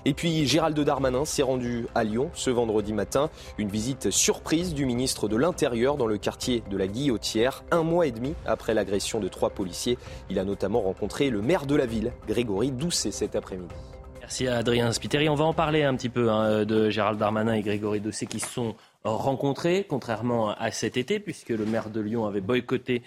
[0.04, 3.30] Et puis Gérald Darmanin s'est rendu à Lyon ce vendredi matin.
[3.58, 8.06] Une visite surprise du ministre de l'Intérieur dans le quartier de la Guillotière, un mois
[8.06, 9.98] et demi après l'agression de trois policiers.
[10.30, 13.74] Il a notamment rencontré le maire de la ville, Grégory Doucet, cet après-midi.
[14.20, 15.28] Merci à Adrien Spiteri.
[15.28, 18.40] On va en parler un petit peu hein, de Gérald Darmanin et Grégory Doucet qui
[18.40, 18.74] se sont
[19.06, 23.02] rencontrés, contrairement à cet été, puisque le maire de Lyon avait boycotté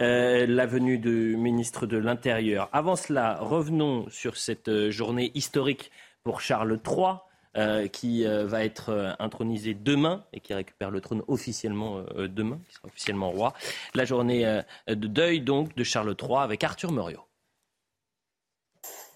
[0.00, 2.68] euh, la venue du ministre de l'Intérieur.
[2.72, 5.90] Avant cela, revenons sur cette euh, journée historique
[6.24, 7.16] pour Charles III.
[7.58, 12.58] Euh, qui euh, va être euh, intronisé demain et qui récupère le trône officiellement demain,
[12.66, 13.52] qui sera officiellement roi.
[13.94, 17.26] La journée de deuil donc de Charles III avec Arthur Muriot.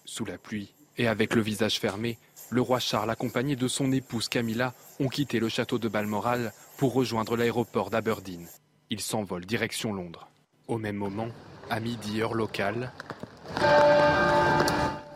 [0.05, 2.19] Sous la pluie et avec le visage fermé,
[2.51, 6.93] le roi Charles, accompagné de son épouse Camilla, ont quitté le château de Balmoral pour
[6.93, 8.47] rejoindre l'aéroport d'Aberdeen.
[8.91, 10.29] Ils s'envolent direction Londres.
[10.67, 11.29] Au même moment,
[11.71, 12.91] à midi heure locale,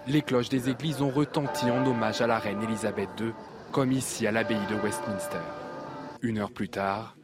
[0.08, 3.34] les cloches des églises ont retenti en hommage à la reine Elisabeth II,
[3.72, 5.38] comme ici à l'abbaye de Westminster.
[6.22, 7.16] Une heure plus tard,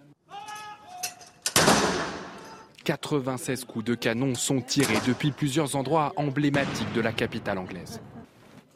[2.84, 8.02] 96 coups de canon sont tirés depuis plusieurs endroits emblématiques de la capitale anglaise.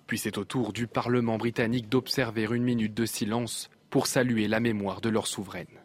[0.05, 4.59] Puis c'est au tour du Parlement britannique d'observer une minute de silence pour saluer la
[4.59, 5.79] mémoire de leur souveraine.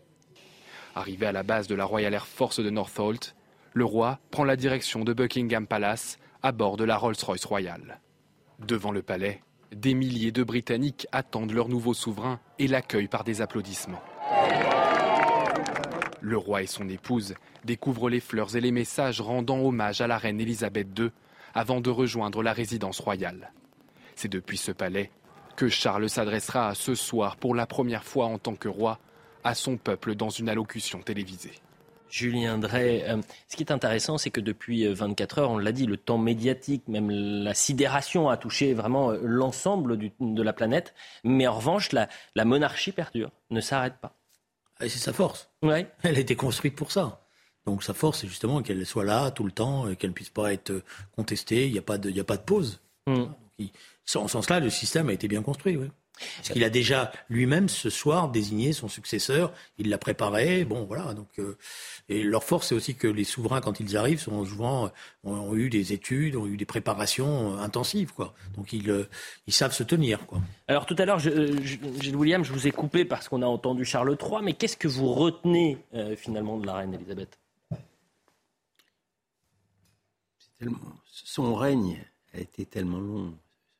[0.97, 3.37] Arrivé à la base de la Royal Air Force de Northolt,
[3.75, 8.01] le roi prend la direction de Buckingham Palace à bord de la Rolls-Royce royale.
[8.59, 13.43] Devant le palais, des milliers de Britanniques attendent leur nouveau souverain et l'accueillent par des
[13.43, 14.03] applaudissements.
[16.23, 20.17] Le roi et son épouse découvrent les fleurs et les messages rendant hommage à la
[20.17, 21.11] reine Elisabeth II
[21.55, 23.53] avant de rejoindre la résidence royale.
[24.15, 25.11] C'est depuis ce palais
[25.57, 28.99] que Charles s'adressera ce soir pour la première fois en tant que roi
[29.45, 31.55] à son peuple dans une allocution télévisée.
[32.09, 33.05] Julien Drey.
[33.09, 36.19] Euh, ce qui est intéressant, c'est que depuis 24 heures, on l'a dit, le temps
[36.19, 40.95] médiatique, même la sidération a touché vraiment euh, l'ensemble de la planète.
[41.25, 44.15] Mais en revanche, la, la monarchie perdure, ne s'arrête pas.
[44.81, 45.51] Et c'est sa force.
[45.63, 45.89] Ouais.
[46.03, 47.23] Elle a été construite pour ça.
[47.65, 50.31] Donc sa force, c'est justement qu'elle soit là tout le temps et qu'elle ne puisse
[50.31, 50.83] pas être
[51.17, 51.67] contestée.
[51.67, 52.81] Il n'y a, pas de, il y a pas de pause.
[53.07, 53.25] Mm.
[54.15, 55.77] En ce sens-là, le système a été bien construit.
[55.77, 55.91] Oui.
[56.37, 61.15] Parce qu'il a déjà lui-même ce soir désigné son successeur, il l'a préparé, bon voilà.
[61.15, 61.57] Donc euh,
[62.09, 64.91] et leur force c'est aussi que les souverains quand ils arrivent sont souvent
[65.25, 68.35] ont, ont eu des études, ont eu des préparations intensives quoi.
[68.57, 69.09] Donc ils euh,
[69.47, 70.41] ils savent se tenir quoi.
[70.69, 74.17] Alors tout à l'heure, Gilles William, je vous ai coupé parce qu'on a entendu Charles
[74.21, 77.39] III, mais qu'est-ce que vous retenez euh, finalement de la reine Elisabeth
[80.59, 82.03] tellement, Son règne
[82.35, 83.35] a été tellement long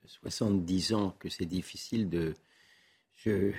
[0.07, 2.35] 70 ans que c'est difficile de.
[3.15, 3.53] Je,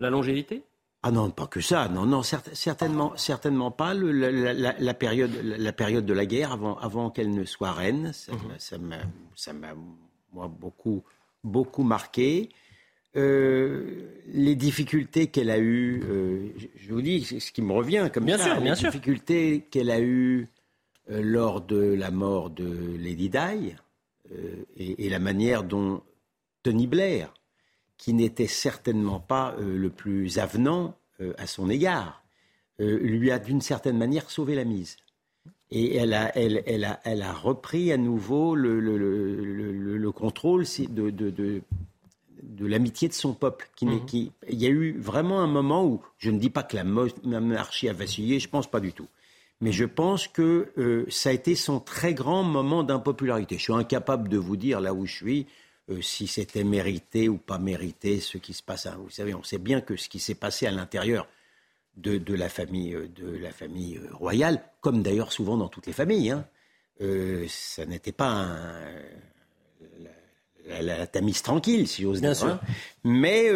[0.00, 0.62] La longévité?
[1.02, 1.88] Ah non, pas que ça.
[1.88, 3.94] Non, non, cer certainement, certainement pas.
[3.94, 7.72] Le, la, la, la, période, la période de la guerre, avant, avant qu'elle ne soit
[7.72, 8.32] reine, ça
[8.78, 9.78] m'a, mm
[10.34, 10.48] -hmm.
[10.48, 11.04] beaucoup,
[11.44, 12.48] beaucoup marqué.
[13.16, 18.10] Euh, les difficultés qu'elle a eues, euh, je, je, vous dis, ce qui me revient
[18.12, 20.46] comme bien ça, sûr, les bien difficultés qu'elle a eues
[21.10, 23.74] euh, lors de la mort de Lady Di,
[24.76, 26.02] et, et, la manière dont
[26.62, 27.32] Tony Blair,
[27.96, 32.22] qui n'était certainement pas euh, le plus avenant euh, à son égard,
[32.80, 34.98] lui a d'une certaine manière sauvé la mise.
[35.70, 40.12] Et elle a, elle, elle a, elle a repris à nouveau le, le, le, le
[40.12, 41.62] contrôle de, de, de,
[42.42, 43.68] de l'amitié de son peuple.
[43.74, 44.06] Qui, mhm.
[44.06, 46.84] qui, il y a eu vraiment un moment où, je ne dis pas que la
[46.84, 49.08] monarchie a vacillé, je pense pas du tout.
[49.60, 53.58] Mais je pense que euh, ça a été son très grand moment d'impopularité.
[53.58, 55.46] Je suis incapable de vous dire là où je suis
[55.90, 58.86] euh, si c'était mérité ou pas mérité ce qui se passe.
[58.98, 61.26] Vous savez, on sait bien que ce qui s'est passé à l'intérieur
[61.96, 65.92] de, de, la famille, euh, de la famille royale, comme d'ailleurs souvent dans toutes les
[65.92, 66.46] familles, hein,
[67.48, 69.00] ça n'était pas un,
[70.80, 72.44] la, tamise tranquille, si j'ose dire.
[72.44, 72.60] Hein.
[73.04, 73.52] Mais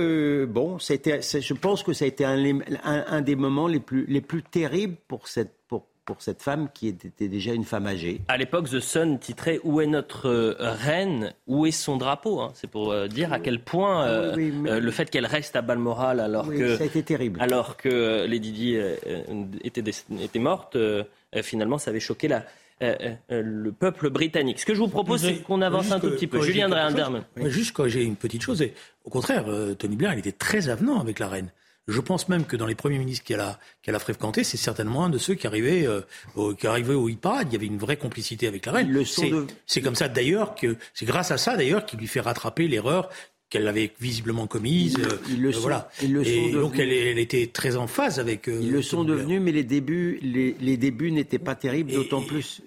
[0.47, 4.21] bon, c'était, je pense que ça a été un, un, des moments les plus, les
[4.21, 5.62] plus terribles pour cette,
[6.05, 8.21] pour, cette femme qui était déjà une femme âgée.
[8.29, 11.33] À l'époque, The Sun titrait Où est notre euh, reine?
[11.47, 12.53] Où est son drapeau hein?
[12.55, 16.49] C'est pour euh, dire à quel point euh, le fait qu'elle reste à Balmoral alors
[16.49, 17.41] que ça a été terrible.
[17.41, 18.77] alors que Lady Di
[19.65, 19.83] était,
[20.21, 20.77] était morte,
[21.43, 22.45] finalement, ça avait choqué la,
[22.81, 24.61] le peuple britannique.
[24.61, 26.41] Ce que je vous propose, c'est qu'on avance un tout petit peu.
[26.43, 27.23] Julien Dreyenderme.
[27.37, 29.47] Juste quand j'ai une petite chose, et au contraire,
[29.79, 31.51] Tony Blair, il était très avenant avec la reine.
[31.89, 35.05] Je pense même que dans les premiers ministres qu'elle a, qu'elle a fréquentés, c'est certainement
[35.05, 36.01] un de ceux qui arrivaient, euh,
[36.37, 37.19] au, qui arrivaient au Il
[37.51, 39.05] y avait une vraie complicité avec la reine.
[39.67, 43.09] C'est comme ça d'ailleurs que c'est grâce à ça d'ailleurs qu'il lui fait rattraper l'erreur
[43.53, 44.97] qu'elle avait visiblement commise.
[45.29, 45.91] Ils, le euh, sont, voilà.
[46.01, 48.49] et donc elle, elle, était très en phase avec.
[48.49, 52.23] Euh, ils le sont devenus, mais les débuts, les, les débuts n'étaient pas terribles, d'autant
[52.23, 52.63] plus.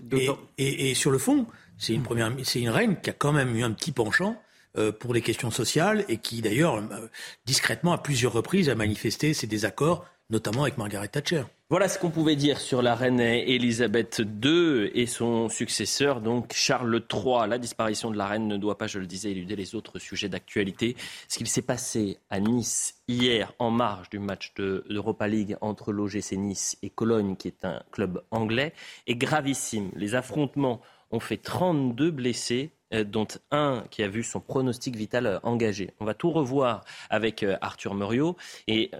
[0.60, 1.47] Et, et, sur le fond,
[1.80, 4.44] c'est une première, c'est une reine qui a quand même eu un petit penchant euh,
[4.91, 7.07] pour les questions sociales et qui d'ailleurs euh,
[7.45, 11.43] discrètement à plusieurs reprises a manifesté ses désaccords, notamment avec Margaret Thatcher.
[11.69, 17.01] Voilà ce qu'on pouvait dire sur la reine Elisabeth II et son successeur, donc Charles
[17.11, 17.49] III.
[17.49, 20.29] La disparition de la reine ne doit pas, je le disais, éluder les autres sujets
[20.29, 20.95] d'actualité.
[21.27, 25.91] Ce qu'il s'est passé à Nice hier, en marge du match de l'Europa League entre
[25.91, 28.71] l'OGC Nice et Cologne, qui est un club anglais,
[29.07, 29.89] est gravissime.
[29.95, 35.25] Les affrontements ont fait 32 blessés euh, dont un qui a vu son pronostic vital
[35.25, 35.91] euh, engagé.
[35.99, 38.35] On va tout revoir avec euh, Arthur Muriot
[38.67, 38.91] et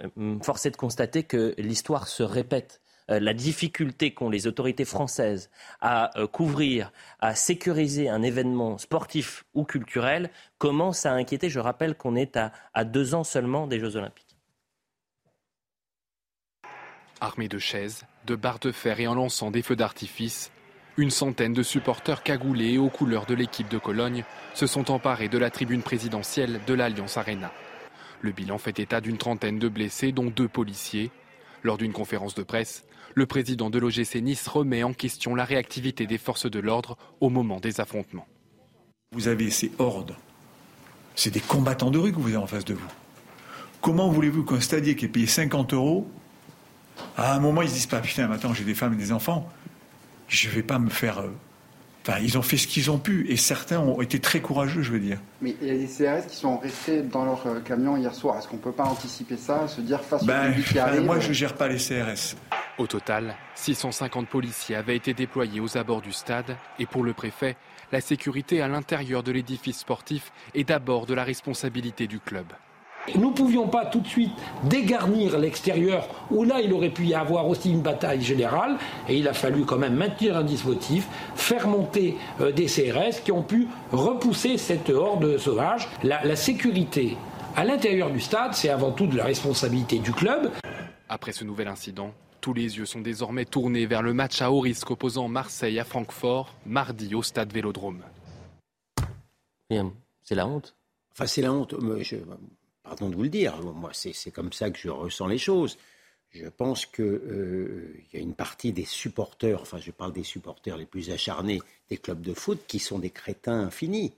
[0.42, 2.80] force est de constater que l'histoire se répète.
[3.08, 5.48] La difficulté qu'ont les autorités françaises
[5.80, 11.48] à couvrir, à sécuriser un événement sportif ou culturel commence à inquiéter.
[11.48, 14.36] Je rappelle qu'on est à, à deux ans seulement des Jeux Olympiques.
[17.20, 20.50] Armés de chaises, de barres de fer et en lançant des feux d'artifice,
[20.98, 25.38] une centaine de supporters cagoulés aux couleurs de l'équipe de Cologne se sont emparés de
[25.38, 27.52] la tribune présidentielle de l'Alliance Arena.
[28.22, 31.10] Le bilan fait état d'une trentaine de blessés, dont deux policiers.
[31.62, 36.06] Lors d'une conférence de presse, le président de l'OGC Nice remet en question la réactivité
[36.06, 38.26] des forces de l'ordre au moment des affrontements.
[39.12, 40.16] Vous avez ces hordes.
[41.14, 42.88] C'est des combattants de rue que vous avez en face de vous.
[43.82, 46.10] Comment voulez-vous qu'un stadier qui est payé 50 euros,
[47.16, 49.50] à un moment, ils se disent pas, putain, maintenant j'ai des femmes et des enfants,
[50.28, 51.18] je ne vais pas me faire.
[51.18, 51.30] Euh,
[52.06, 54.92] enfin, ils ont fait ce qu'ils ont pu et certains ont été très courageux, je
[54.92, 55.18] veux dire.
[55.40, 58.38] Mais il y a des CRS qui sont restés dans leur euh, camion hier soir.
[58.38, 61.20] Est-ce qu'on ne peut pas anticiper ça, se dire face ben, au qui arrive Moi,
[61.20, 62.36] je ne gère pas les CRS.
[62.78, 67.56] Au total, 650 policiers avaient été déployés aux abords du stade et pour le préfet,
[67.92, 72.46] la sécurité à l'intérieur de l'édifice sportif est d'abord de la responsabilité du club.
[73.14, 74.32] Nous ne pouvions pas tout de suite
[74.64, 78.76] dégarnir l'extérieur, où là il aurait pu y avoir aussi une bataille générale,
[79.08, 83.32] et il a fallu quand même maintenir un dispositif, faire monter euh, des CRS qui
[83.32, 85.88] ont pu repousser cette horde sauvage.
[86.02, 87.16] La, la sécurité
[87.54, 90.50] à l'intérieur du stade, c'est avant tout de la responsabilité du club.
[91.08, 94.60] Après ce nouvel incident, tous les yeux sont désormais tournés vers le match à haut
[94.60, 98.02] risque opposant Marseille à Francfort, mardi au stade Vélodrome.
[99.68, 100.76] C'est la honte.
[101.12, 101.74] Enfin, c'est la honte.
[102.02, 102.16] Je,
[102.86, 105.76] pardon de vous le dire, moi c'est comme ça que je ressens les choses.
[106.30, 110.76] Je pense qu'il euh, y a une partie des supporters, enfin je parle des supporters
[110.76, 114.12] les plus acharnés des clubs de foot, qui sont des crétins infinis.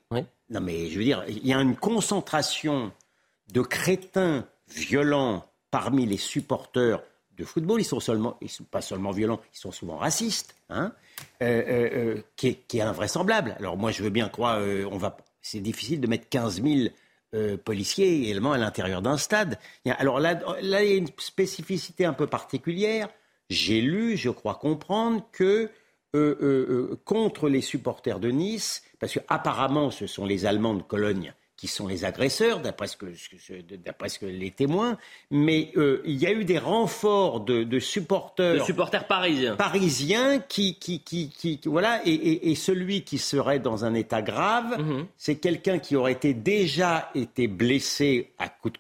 [0.51, 2.93] Non mais je veux dire, il y a une concentration
[3.53, 7.03] de crétins violents parmi les supporters
[7.37, 7.81] de football.
[7.81, 10.93] Ils sont seulement, ils sont pas seulement violents, ils sont souvent racistes, hein,
[11.41, 13.55] euh, euh, qui, est, qui, est, invraisemblable.
[13.59, 16.89] Alors moi je veux bien croire, on va, c'est difficile de mettre 15 000
[17.35, 19.59] euh, policiers également à l'intérieur d'un stade.
[19.99, 23.09] Alors là, il y a une spécificité un peu particulière.
[23.51, 25.71] J'ai lu, je crois comprendre que
[26.17, 31.35] euh, euh, contre les supporters de Nice, parce qu'apparemment ce sont les Allemands de Cologne
[31.59, 34.97] qui sont les agresseurs, d'après ce, que, les témoins.
[35.33, 38.55] Mais euh, il y a eu des renforts de, supporters.
[38.55, 39.57] De supporters parisiens.
[39.57, 45.07] Parisiens qui, qui, qui, voilà, et, celui qui serait dans un état grave, mhm.
[45.17, 48.71] c'est quelqu'un qui aurait été déjà été blessé à coup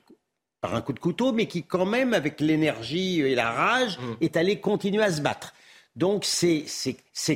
[0.60, 4.16] par un coup de couteau, mais qui quand même, avec l'énergie et la rage, mhm.
[4.20, 5.52] est allé continuer à se battre.
[5.98, 6.64] Donc c'est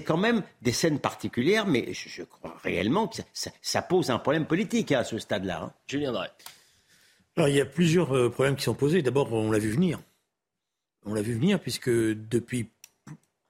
[0.02, 4.92] quand même des scènes particulières, mais je, crois réellement que ça, pose un problème politique
[4.92, 5.62] hein, à ce stade-là.
[5.64, 5.72] Hein.
[5.88, 6.28] Julien Drey.
[7.36, 9.02] Alors, il y a plusieurs euh, problèmes qui sont posés.
[9.02, 10.00] D'abord, on l'a vu venir.
[11.04, 12.68] On l'a vu venir puisque depuis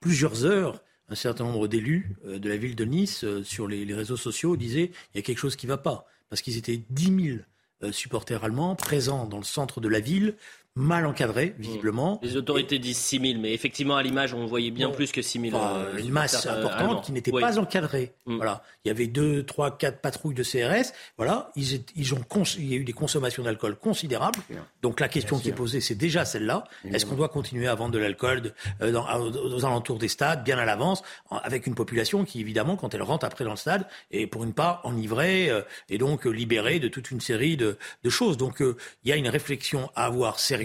[0.01, 3.85] plusieurs heures, un certain nombre d'élus euh, de la ville de Nice, euh, sur les,
[3.85, 6.07] les, réseaux sociaux, disaient il y a quelque chose qui ne va pas.
[6.31, 7.39] Parce qu'ils étaient 10
[7.83, 10.37] 000 supporters allemands présents dans le centre de la ville
[10.75, 12.19] mal encadré, visiblement.
[12.23, 15.51] Les autorités disent 6 000, mais effectivement, à l'image, on voyait bien plus que 6
[15.51, 15.63] 000.
[15.63, 18.15] Euh, une masse euh, importante qui n'était pas encadrée.
[18.25, 18.37] Mm.
[18.37, 18.63] Voilà.
[18.85, 20.93] Il y avait deux, trois, quatre patrouilles de CRS.
[21.19, 21.51] Voilà.
[21.57, 22.23] Ils, ils ont
[22.57, 24.39] il y a eu des consommations d'alcool considérables.
[24.81, 26.65] Donc la question qui est posée, c'est déjà celle-là.
[26.91, 30.65] Est-ce qu'on doit continuer à vendre de l'alcool euh, aux alentours des stades, bien à
[30.65, 34.45] l'avance, avec une population qui, évidemment, quand elle rentre après dans le stade, est pour
[34.45, 35.51] une part enivrée
[35.91, 38.39] et donc libérée de toute une série de, de choses.
[38.39, 40.62] Donc il y a une réflexion à avoir sérieuse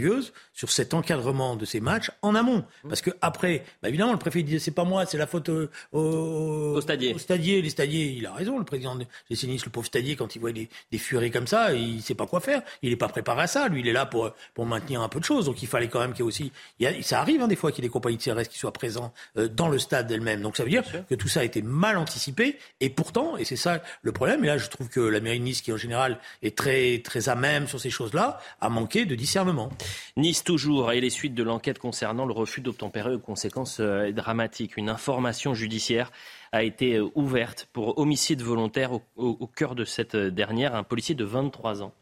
[0.53, 2.63] sur cet encadrement de ces matchs en amont.
[2.87, 5.67] Parce que après, bah, évidemment, le préfet disait c'est pas moi, c'est la faute au,
[5.91, 7.13] au, stadier.
[7.13, 7.61] Au stadier.
[7.61, 10.51] Les stadiers, il a raison, le président de Nice, le pauvre stadier, quand il voit
[10.51, 12.61] des, des furies comme ça, il sait pas quoi faire.
[12.81, 13.67] Il n'est pas préparé à ça.
[13.67, 15.45] Lui, il est là pour, pour maintenir un peu de choses.
[15.45, 16.51] Donc il fallait quand même qu'il y ait aussi.
[16.79, 18.73] Il ça arrive hein, des fois qu'il y ait des compagnies de CRS qui soient
[18.73, 20.41] présents euh, dans le stade elle-même.
[20.41, 22.57] Donc ça veut dire que tout ça a été mal anticipé.
[22.79, 25.43] Et pourtant, et c'est ça le problème, et là je trouve que la mairie de
[25.43, 29.15] Nice, qui en général est très, très à même sur ces choses-là, a manqué de
[29.15, 29.69] discernement.
[30.17, 34.75] Nice toujours et les suites de l'enquête concernant le refus d'obtempérer aux conséquences euh, dramatiques.
[34.75, 36.11] Une information judiciaire
[36.51, 40.75] a été euh, ouverte pour homicide volontaire au, cœur de cette euh, dernière.
[40.75, 41.93] Un policier de 23 ans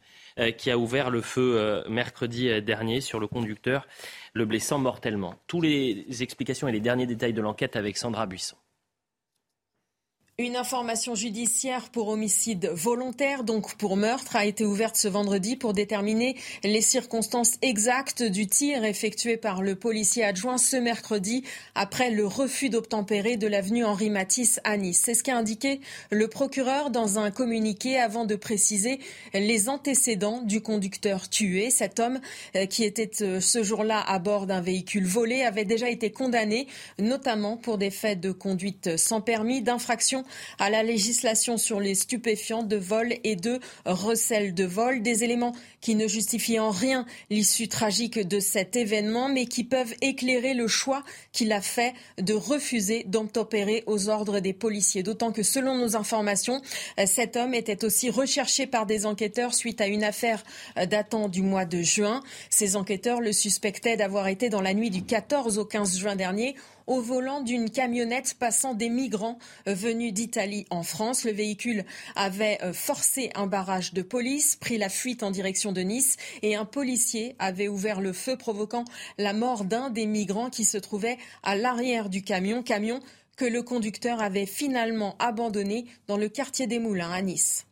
[0.58, 3.88] qui a ouvert le feu mercredi dernier sur le conducteur,
[4.34, 5.36] le blessant mortellement.
[5.48, 8.58] Tous les explications et les derniers détails de l'enquête avec Sandra Buisson.
[10.38, 15.72] Une information judiciaire pour homicide volontaire, donc pour meurtre, a été ouverte ce vendredi pour
[15.72, 22.28] déterminer les circonstances exactes du tir effectué par le policier adjoint ce mercredi après le
[22.28, 25.04] refus d'obtempérer de l'avenue Henri Matisse à Nice.
[25.06, 25.80] C'est ce qu'a indiqué
[26.10, 29.00] le procureur dans un communiqué avant de préciser
[29.34, 31.70] les antécédents du conducteur tué.
[31.70, 32.20] Cet homme
[32.58, 36.68] euh, qui était euh, ce jour-là à bord d'un véhicule volé avait déjà été condamné,
[37.00, 40.25] notamment pour des faits de conduite sans permis, d'infraction
[40.60, 45.54] à la législation sur les stupéfiants de vol et de recel de vol, des éléments
[45.82, 50.68] qui ne justifient en rien l'issue tragique de cet événement, mais qui peuvent éclairer le
[50.68, 55.04] choix qu'il a fait de refuser d'obtempérer aux ordres des policiers.
[55.04, 56.62] D'autant que, selon nos informations,
[57.06, 60.44] cet homme était aussi recherché par des enquêteurs suite à une affaire
[60.88, 62.22] datant du mois de juin.
[62.50, 66.56] Ces enquêteurs le suspectaient d'avoir été dans la nuit du 14 au 15 juin dernier
[66.88, 71.24] au volant d'une camionnette passant des migrants venus d'Italie en France.
[71.24, 75.82] Le véhicule avait euh, forcé un barrage de police, pris la fuite en direction de
[75.82, 78.86] Nice et un policier avait ouvert le feu provoquant
[79.18, 83.00] la mort d'un des migrants qui se trouvait à l'arrière du camion, camion
[83.38, 87.66] que le conducteur avait finalement abandonné dans le quartier des Moulins à Nice.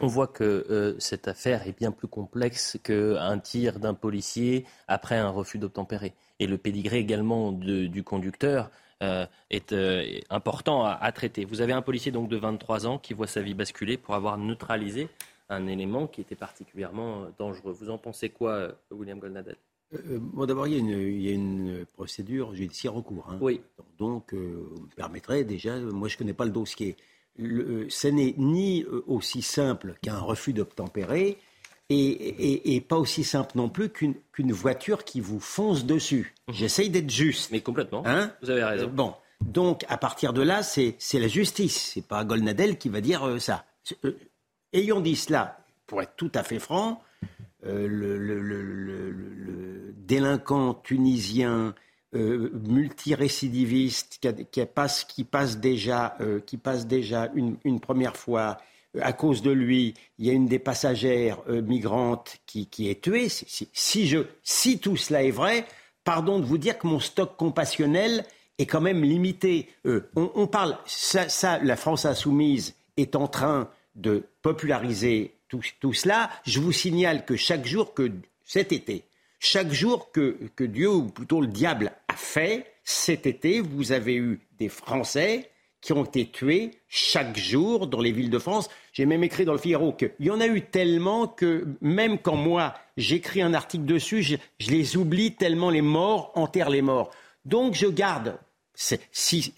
[0.00, 5.16] On voit que euh, cette affaire est bien plus complexe qu'un tir d'un policier après
[5.16, 8.70] un refus d'obtempérer et le pédigré également du conducteur
[9.02, 11.44] euh, est euh, important à, traiter.
[11.44, 14.38] Vous avez un policier donc de 23 ans qui voit sa vie basculer pour avoir
[14.38, 15.08] neutralisé
[15.48, 17.72] un élément qui était particulièrement dangereux.
[17.72, 19.56] Vous en pensez quoi, William Goldnadel?
[20.20, 23.26] Bon, d'abord, il, il, y a une procédure judiciaire en cours.
[23.30, 23.38] Hein.
[23.40, 23.62] Oui.
[23.98, 26.96] Donc, vous me permettrez déjà, moi je ne connais pas le dossier.
[27.38, 31.38] Ce n'est ni aussi simple qu'un refus d'obtempérer,
[31.90, 36.34] et, pas aussi simple non plus qu'une voiture qui vous fonce dessus.
[36.48, 36.54] Mhm.
[36.54, 37.50] J'essaye d'être juste.
[37.50, 38.02] Mais complètement.
[38.06, 38.88] Hein vous avez raison.
[38.88, 39.14] bon.
[39.40, 41.92] Donc, à partir de là, c'est la justice.
[41.94, 43.64] C'est pas Golnadel qui va dire euh, ça.
[44.04, 44.18] Euh,
[44.72, 47.02] ayant dit cela, pour être tout à fait franc,
[47.64, 51.74] euh, le, délinquant tunisien
[52.12, 58.58] multirécidiviste qui, passe, qui, passe, déjà, qui passe déjà une première fois
[59.00, 63.28] à cause de lui, il y a une des passagères euh, migrantes qui, est tuée,
[63.28, 65.66] si, je, si tout cela est vrai,
[66.04, 68.24] pardon de vous dire que mon stock compassionnel
[68.58, 69.68] est quand même limité.
[69.86, 76.30] Euh, on, parle, ça, la France insoumise est en train de populariser tout, tout, cela.
[76.44, 78.10] Je vous signale que chaque jour que
[78.44, 79.04] cet été,
[79.38, 84.16] chaque jour que, que Dieu, ou plutôt le diable, a fait, cet été, vous avez
[84.16, 88.68] eu des Français qui ont été tués chaque jour dans les villes de France.
[88.92, 92.36] J'ai même écrit dans le Figaro qu'il y en a eu tellement que même quand
[92.36, 94.36] moi j'écris un article dessus, je,
[94.70, 97.10] les oublie tellement les morts enterrent les morts.
[97.44, 98.38] Donc je garde,
[98.74, 99.54] c'est si,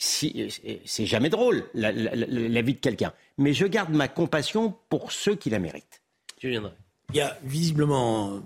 [0.98, 5.58] jamais drôle la, vie de quelqu'un, mais je garde ma compassion pour ceux qui la
[5.58, 6.02] méritent.
[6.38, 6.72] Je viendrai.
[7.12, 8.40] Il y a visiblement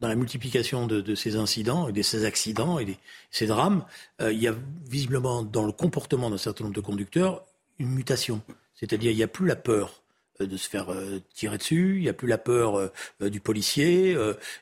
[0.00, 2.94] dans la multiplication de, ces incidents et de ces accidents et de
[3.30, 3.84] ces drames,
[4.20, 4.54] euh, il y a
[4.88, 7.44] visiblement dans le comportement d'un certain nombre de conducteurs
[7.78, 8.40] une mutation.
[8.74, 10.02] C'est-à-dire il n'y a plus la peur
[10.40, 14.16] de se faire euh, tirer dessus, il n'y a plus la peur euh, du policier.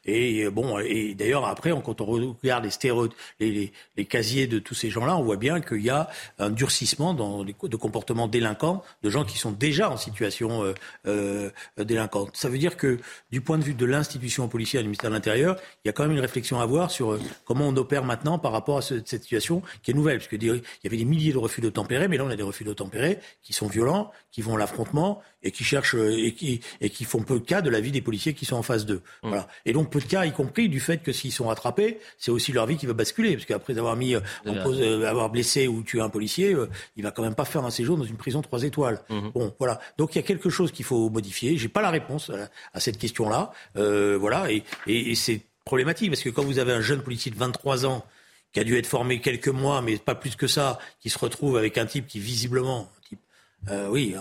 [0.05, 3.09] et bon, et d'ailleurs après, quand on regarde les, stéréo,
[3.41, 6.09] les, les, casiers de tous ces gens-là, on voit bien qu'il y a
[6.39, 10.75] un durcissement dans les, de comportements délinquants de gens qui sont déjà en situation
[11.07, 12.37] euh, délinquante.
[12.37, 12.99] Ça veut dire que
[13.31, 16.05] du point de vue de l'institution policière du ministère de l'Intérieur, il y a quand
[16.05, 19.63] même une réflexion à avoir sur comment on opère maintenant par rapport à cette situation
[19.83, 22.25] qui est nouvelle, parce qu'il y avait des milliers de refus de tempérer, mais là
[22.25, 25.63] on a des refus de tempérer qui sont violents, qui vont à l'affrontement et qui
[25.63, 28.35] cherchent euh, et qui, et qui font peu de cas de la vie des policiers
[28.35, 28.95] qui sont en phase 2.
[28.95, 29.01] Mmh.
[29.23, 29.47] Voilà.
[29.67, 32.53] Et donc peu de cas, y compris du fait que s'ils sont rattrapés, c'est aussi
[32.53, 35.69] leur vie qui va basculer, parce qu'après avoir mis euh, en cause, euh, avoir blessé
[35.69, 36.57] ou tué un policier,
[36.97, 39.01] il va quand même pas faire un séjour dans une prison trois étoiles.
[39.11, 39.29] Mmh.
[39.35, 39.79] Bon, voilà.
[39.99, 41.57] Donc il y a quelque chose qu'il faut modifier.
[41.57, 42.31] J'ai pas la réponse
[42.73, 43.53] à, cette question-là.
[43.77, 44.51] Euh, voilà.
[44.51, 47.87] Et, et, et c'est problématique parce que quand vous avez un jeune policier de 23
[47.87, 48.05] ans
[48.55, 51.57] qui a dû être formé quelques mois, mais pas plus que ça, qui se retrouve
[51.57, 52.89] avec un type qui visiblement
[53.71, 54.21] euh, oui, euh,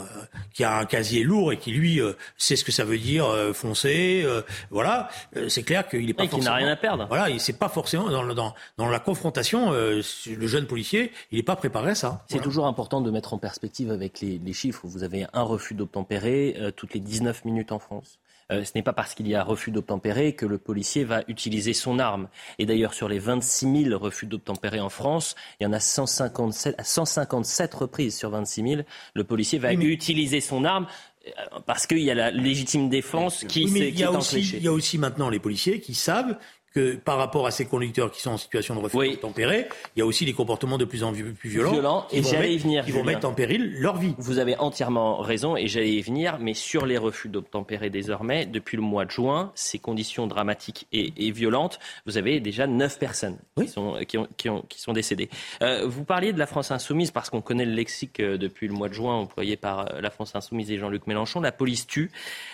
[0.54, 3.26] qui a un casier lourd et qui lui euh, sait ce que ça veut dire
[3.54, 4.26] foncer,
[4.70, 5.10] voilà,
[5.48, 6.52] c'est clair qu'il n'est pas et forcément.
[6.52, 7.06] n'a rien à perdre.
[7.08, 9.72] Voilà, il sait pas forcément dans, dans, dans la confrontation.
[9.72, 12.26] le jeune policier, il n'est pas préparé à ça.
[12.30, 14.82] C'est toujours important de mettre en perspective avec les, les chiffres.
[14.86, 18.20] Vous avez un refus d'obtempérer toutes les 19 minutes en France.
[18.52, 21.74] Euh, ce n'est pas parce qu'il y a refus d'obtempérer que le policier va utiliser
[21.74, 22.28] son arme.
[22.60, 26.76] Et d'ailleurs, sur les 26 000 refus d'obtempérer en France, il y en a 157,
[26.78, 28.82] à 157 reprises sur 26 000.
[29.14, 30.88] Le policier va utiliser son arme
[31.28, 34.40] euh, parce qu'il y a la légitime défense qui, oui, qui est enclenchée.
[34.40, 36.38] Il y a aussi maintenant les policiers qui savent
[36.74, 40.02] que par rapport à ces conducteurs qui sont en situation de refus tempéré, il y
[40.02, 42.86] a aussi des comportements de plus en plus violents Violent, et j'allais y venir.
[42.86, 44.16] Qui vont mettre en péril leur vie.
[44.18, 48.78] Vous avez entièrement raison et j'allais y venir, mais sur les refus d'obtempérer désormais, depuis
[48.78, 53.68] le mois de juin, ces conditions dramatiques et, violentes, vous avez déjà neuf personnes qui,
[53.68, 55.30] sont, qui, ont, qui, ont, qui, sont décédées.
[55.62, 58.74] Euh, vous parliez de la France insoumise parce qu'on connaît le lexique euh, depuis le
[58.74, 61.42] mois de juin employé par euh, la France insoumise et Jean-Luc Mélenchon.
[61.42, 62.12] La police tue,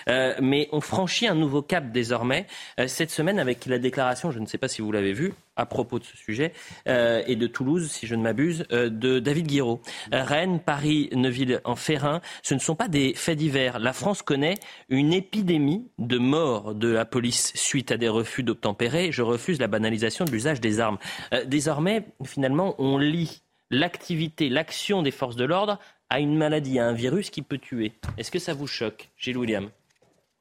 [0.07, 2.47] euh, mais on franchit un nouveau cap désormais
[2.79, 5.65] euh, cette semaine avec la déclaration je ne sais pas si vous l'avez vu, à
[5.65, 6.53] propos de ce sujet,
[6.87, 9.81] euh, et de Toulouse, si je ne m'abuse, euh, de David Guiraud.
[10.13, 13.79] Euh, Rennes, Paris, Neuville, en Ferrin, ce ne sont pas des faits divers.
[13.79, 14.55] La France connaît
[14.89, 19.11] une épidémie de morts de la police suite à des refus d'obtempérer.
[19.11, 20.97] Je refuse la banalisation de l'usage des armes.
[21.45, 23.41] désormais, finalement, on lie
[23.71, 25.79] l'activité, l'action des forces de l'ordre
[26.09, 27.93] à une maladie, à un virus qui peut tuer.
[28.17, 29.69] Est-ce que ça vous choque, Gilles William?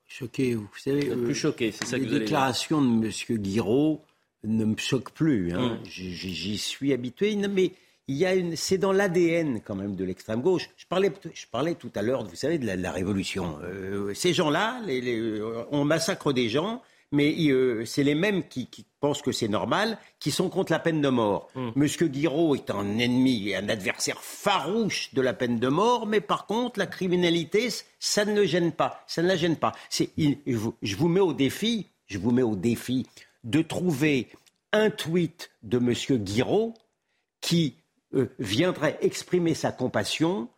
[0.09, 0.55] Choqué.
[0.55, 3.39] Vous savez, plus choqué, c'est ça que vous Les déclarations de M.
[3.39, 4.03] Guiraud
[4.45, 5.53] ne me choquent plus.
[5.53, 5.79] Hein.
[5.83, 5.89] Mmh.
[5.89, 7.37] J'y suis habitué.
[7.37, 7.73] mais
[8.09, 10.71] il y a une, c'est dans l'ADN quand même de l'extrême gauche.
[10.77, 13.59] Je parlais, je parlais tout à l'heure, vous savez, de la, révolution.
[13.63, 15.41] Euh, ces gens-là, les,
[15.71, 16.83] on massacre des gens
[17.13, 18.69] mais euh, c'est les mêmes qui,
[19.01, 21.49] pensent que c'est normal, qui sont contre la peine de mort.
[21.55, 21.63] M.
[21.63, 21.73] Mmh.
[21.77, 26.21] Monsieur Guiraud est un ennemi et un adversaire farouche de la peine de mort, mais
[26.21, 27.69] par contre, la criminalité,
[28.01, 29.05] ça ne le gêne pas.
[29.07, 29.73] Ça ne la gêne pas.
[29.91, 33.07] je vous mets au défi, je vous mets au défi
[33.45, 34.29] de trouver
[34.73, 36.75] un tweet de Monsieur Guiraud
[37.41, 37.77] qui
[38.15, 40.49] euh, viendrait exprimer sa compassion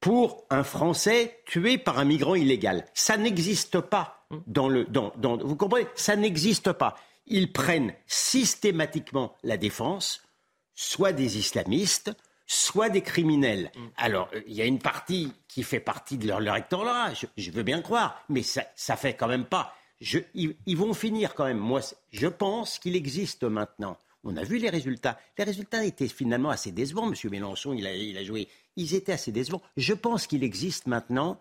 [0.00, 2.84] pour un Français tué par un migrant illégal.
[2.92, 4.84] Ça n'existe pas dans le.
[4.84, 6.96] Dans, dans, vous comprenez Ça n'existe pas.
[7.26, 10.22] Ils prennent systématiquement la défense,
[10.74, 12.12] soit des islamistes,
[12.46, 13.70] soit des criminels.
[13.74, 13.80] Mm.
[13.96, 17.50] Alors, euh, il y a une partie qui fait partie de leur, leur électorat, je,
[17.50, 19.74] veux bien croire, mais ça, ça fait quand même pas.
[20.00, 21.58] Je, ils, vont finir quand même.
[21.58, 21.80] Moi,
[22.10, 23.96] je pense qu'il existe maintenant.
[24.24, 25.18] On a vu les résultats.
[25.38, 27.06] Les résultats étaient finalement assez décevants.
[27.06, 28.48] Monsieur Mélenchon, il a, il a joué.
[28.76, 29.62] Ils étaient assez décevants.
[29.76, 31.38] Je pense qu'il existe maintenant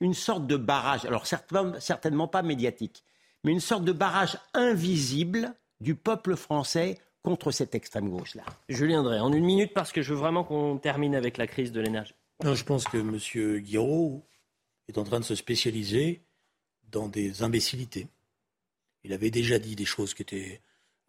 [0.00, 3.04] une sorte de barrage, alors certainement, pas médiatique,
[3.42, 8.44] mais une sorte de barrage invisible du peuple français contre cette extrême gauche-là.
[8.68, 11.72] Julien Drey, en une minute, parce que je veux vraiment qu'on termine avec la crise
[11.72, 12.14] de l'énergie.
[12.42, 13.60] je pense que M.
[13.60, 14.22] Guiraud
[14.88, 16.22] est en train de se spécialiser
[16.90, 18.08] dans des imbécilités.
[19.04, 20.60] Il avait déjà dit des choses qui étaient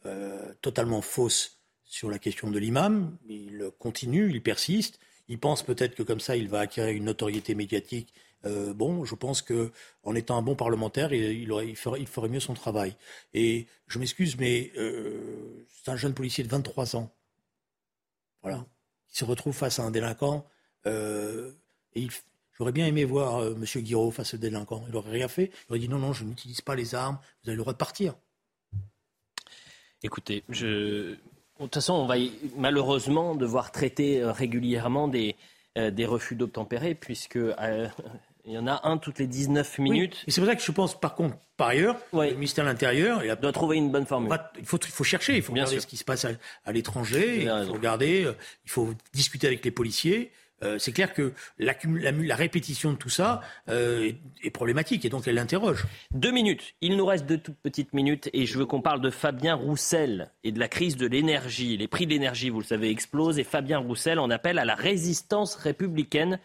[0.06, 3.18] euh, totalement fausses sur la question de l'imam.
[3.28, 5.00] Il continue, il persiste.
[5.28, 8.14] Il pense peut-être que comme ça, il va acquérir une notoriété médiatique
[8.46, 12.96] euh, bon, je pense qu'en étant un bon parlementaire, il, ferait, mieux son travail.
[13.34, 17.12] Et je m'excuse, mais euh, c'est un jeune policier de 23 ans.
[18.44, 18.66] Voilà.
[19.12, 20.46] Il se retrouve face à un délinquant.
[20.86, 21.52] Euh,
[21.96, 22.08] et
[22.58, 23.64] j'aurais bien aimé voir M.
[23.64, 24.84] Guiraud face au délinquant.
[24.88, 25.52] Il n'aurait rien fait.
[25.68, 27.18] Il aurait dit non, non, je n'utilise pas les armes.
[27.44, 28.14] Vous avez le droit de partir.
[30.04, 31.18] Écoutez, de
[31.58, 32.16] toute façon, on va
[32.58, 35.36] malheureusement devoir traiter régulièrement des
[36.06, 37.40] refus d'obtempérer, puisque
[38.46, 40.24] il y en a un toutes les 19 minutes.
[40.28, 43.24] Et c'est pour ça que je pense, par contre, par ailleurs, le ministère de l'Intérieur
[43.24, 44.32] il doit trouver une bonne formule.
[44.60, 47.66] Il faut, il faut chercher, il faut regarder ce qui se passe à, l'étranger, il
[47.66, 48.34] faut regarder, euh,
[48.66, 50.32] il faut discuter avec les policiers.
[50.64, 51.76] Euh, c'est clair que la,
[52.36, 55.86] répétition de tout ça euh, est, problématique et donc elle l'interroge.
[56.12, 56.76] Deux minutes.
[56.80, 60.32] Il nous reste deux toutes petites minutes et je veux qu'on parle de Fabien Roussel
[60.46, 61.76] et de la crise de l'énergie.
[61.76, 64.76] Les prix de l'énergie, vous le savez, explosent et Fabien Roussel en appelle à la
[64.76, 66.40] résistance républicaine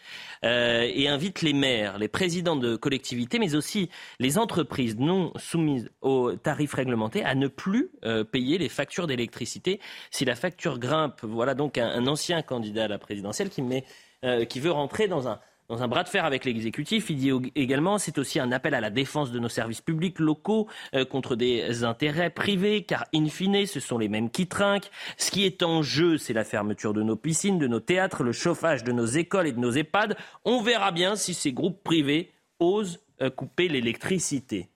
[0.44, 5.88] euh, et invite les maires, les présidents de collectivités, mais aussi les entreprises non soumises
[6.00, 7.90] aux tarifs réglementés à ne plus
[8.32, 9.80] payer les factures d'électricité
[10.10, 11.20] si la facture grimpe.
[11.22, 13.84] Voilà donc un ancien candidat à la présidentielle qui met
[14.24, 15.40] euh, qui veut rentrer dans un,
[15.70, 17.10] dans un bras de fer avec l'exécutif.
[17.10, 20.66] Il dit également c'est aussi un appel à la défense de nos services publics locaux
[20.94, 24.90] euh, contre des intérêts privés, car in fine, ce sont les mêmes qui trinquent.
[25.16, 28.32] Ce qui est en jeu, c'est la fermeture de nos piscines, de nos théâtres, le
[28.32, 30.16] chauffage de nos écoles et de nos EHPAD.
[30.44, 34.68] On verra bien si ces groupes privés osent euh, couper l'électricité.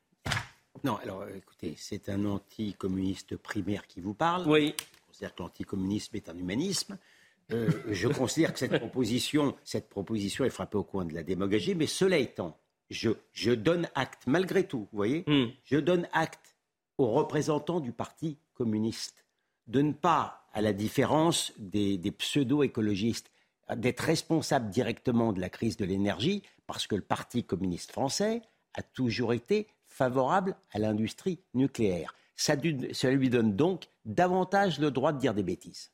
[0.85, 4.47] Non, alors écoutez, c'est un anticommuniste primaire qui vous parle.
[4.47, 4.75] Oui.
[5.11, 6.99] C'est-à-dire que l'anticommunisme est un humanisme.
[7.53, 11.75] Euh, je considère que cette proposition, cette proposition est frappée au coin de la démagogie,
[11.75, 12.59] mais cela étant,
[12.91, 15.47] je, je donne acte, malgré tout, vous voyez, hmm.
[15.65, 16.57] je donne acte
[16.99, 19.25] aux représentants du Parti communiste
[19.67, 23.31] de ne pas, à la différence des, des pseudo-écologistes,
[23.77, 28.43] d'être responsables directement de la crise de l'énergie, parce que le Parti communiste français
[28.75, 32.15] a toujours été favorable à l'industrie nucléaire.
[32.37, 32.55] Ça,
[32.93, 35.93] ça, lui donne donc davantage le droit de dire des bêtises.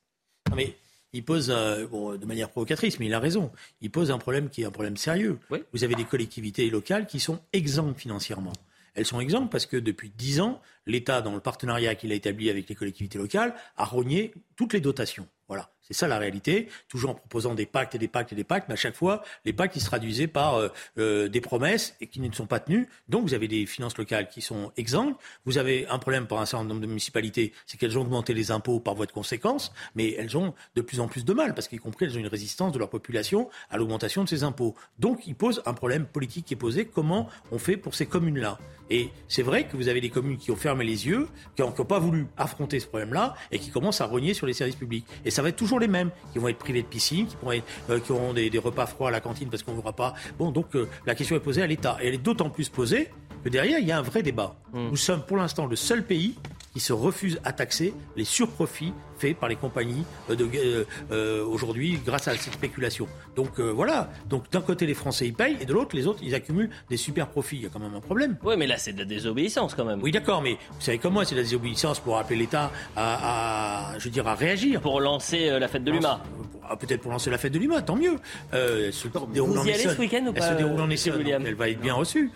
[0.56, 0.74] Mais
[1.12, 3.50] il pose, euh, de manière provocatrice, mais il a raison,
[3.80, 5.38] il pose un problème qui est un problème sérieux.
[5.72, 8.52] Vous avez des collectivités locales qui sont exemptes financièrement.
[8.94, 12.50] Elles sont exemptes parce que depuis dix ans, l'État, dans le partenariat qu'il a établi
[12.50, 15.28] avec les collectivités locales, a rogné toutes les dotations.
[15.48, 16.68] Voilà, c'est ça la réalité.
[16.88, 19.22] Toujours en proposant des pactes et des pactes et des pactes, mais à chaque fois,
[19.44, 20.68] les pactes ils se traduisaient par euh,
[20.98, 22.88] euh, des promesses et qui ne sont pas tenues.
[23.08, 25.20] Donc vous avez des finances locales qui sont exemptes.
[25.44, 28.50] Vous avez un problème pour un certain nombre de municipalités, c'est qu'elles ont augmenté les
[28.50, 31.68] impôts par voie de conséquence, mais elles ont de plus en plus de mal parce
[31.68, 34.74] qu'y compris elles ont une résistance de leur population à l'augmentation de ces impôts.
[34.98, 36.84] Donc ils posent un problème politique qui est posé.
[36.84, 38.58] Comment on fait pour ces communes-là?
[38.90, 41.70] Et c'est vrai que vous avez des communes qui ont fermé les yeux, qui n'ont
[41.70, 45.06] pas voulu affronter ce problème-là et qui commencent à renier sur les services publics.
[45.24, 47.64] Et ça va être toujours les mêmes, qui vont être privés de piscine, qui, être,
[47.90, 50.14] euh, qui auront des, repas froids à la cantine parce qu'on n'aura pas.
[50.38, 51.98] Bon, donc euh, la question est posée à l'État.
[52.00, 53.08] Et elle est d'autant plus posée
[53.42, 54.56] que derrière, il y a un vrai débat.
[54.72, 54.88] Mmh.
[54.90, 56.34] Nous sommes pour l'instant le seul pays
[56.72, 61.98] qui se refuse à taxer les surprofits faits par les compagnies euh, euh, euh, aujourd'hui
[62.04, 63.08] grâce à cette spéculation.
[63.36, 64.10] Donc voilà.
[64.28, 66.96] Donc d'un côté les Français ils payent et de l'autre les autres ils accumulent des
[66.96, 67.56] super profits.
[67.56, 68.36] Il y a quand même un problème.
[68.44, 70.00] Oui, mais là c'est de la désobéissance quand même.
[70.02, 74.04] Oui, d'accord, mais vous savez comment c'est de la désobéissance pour appeler l'État à, je
[74.04, 74.80] veux dire, à réagir.
[74.80, 76.22] Pour lancer la fête de l'UMA.
[76.70, 78.16] Ah, peut-être pour lancer la fête de l'UMA, tant mieux.
[78.52, 81.80] Vous y allez ce week-end ou pas Elle se déroule en Essonne, elle va être
[81.80, 82.30] bien reçue.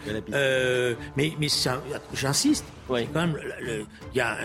[1.16, 1.48] mais mais
[2.12, 3.38] j'insiste, quand même,
[4.12, 4.36] il y a,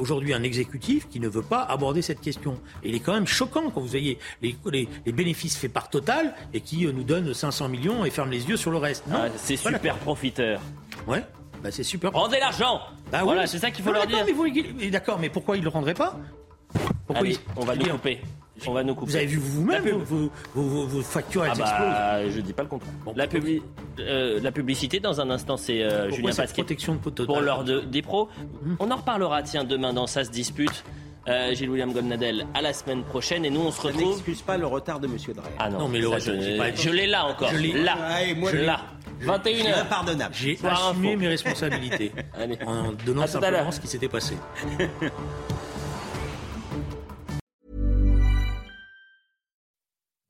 [0.00, 2.58] aujourd'hui un exécutif qui ne veut pas aborder cette question.
[2.82, 4.56] Et il est quand même choquant quand vous voyez les,
[5.04, 8.48] les, bénéfices faits par Total et qui euh, nous donne 500 millions et ferme les
[8.48, 9.04] yeux sur le reste.
[9.12, 10.60] Ah, c'est super profiteur.
[11.06, 11.24] Ouais.
[11.62, 12.12] Bah c'est super.
[12.12, 12.80] Rendez l'argent.
[13.10, 14.26] Bah voilà, c'est ça qu'il faut leur dire.
[14.90, 16.18] D'accord, mais pourquoi ils le rendraient pas?
[17.06, 18.20] Pourquoi on va nous couper.
[18.66, 19.10] On va nous couper.
[19.10, 22.68] Vous avez vu vous-même vos, vos, vos, factures elles ah bah, Je dis pas le
[22.68, 22.92] contraire.
[23.14, 23.26] la,
[24.00, 26.62] euh, la, publicité, dans un instant, c'est euh, Julien Pasquier.
[26.62, 28.28] protection de Pour l'heure de, des pros.
[28.64, 28.76] Hum.
[28.80, 30.84] On en reparlera, tiens, demain dans Ça se dispute.
[31.28, 34.00] Euh, Gilles William Golnadel à la semaine prochaine et nous on se retrouve.
[34.00, 35.50] Ça n'excuse pas le retard de Monsieur Drey.
[35.58, 37.48] Ah non, mais le je, l'ai là encore.
[37.48, 37.96] Je l'ai là.
[38.28, 38.80] je l'ai là.
[39.22, 39.80] 21h.
[39.80, 40.34] Impardonnable.
[40.36, 42.12] J'ai assumé mes responsabilités
[42.66, 44.36] en donnant simplement ce qui s'était passé.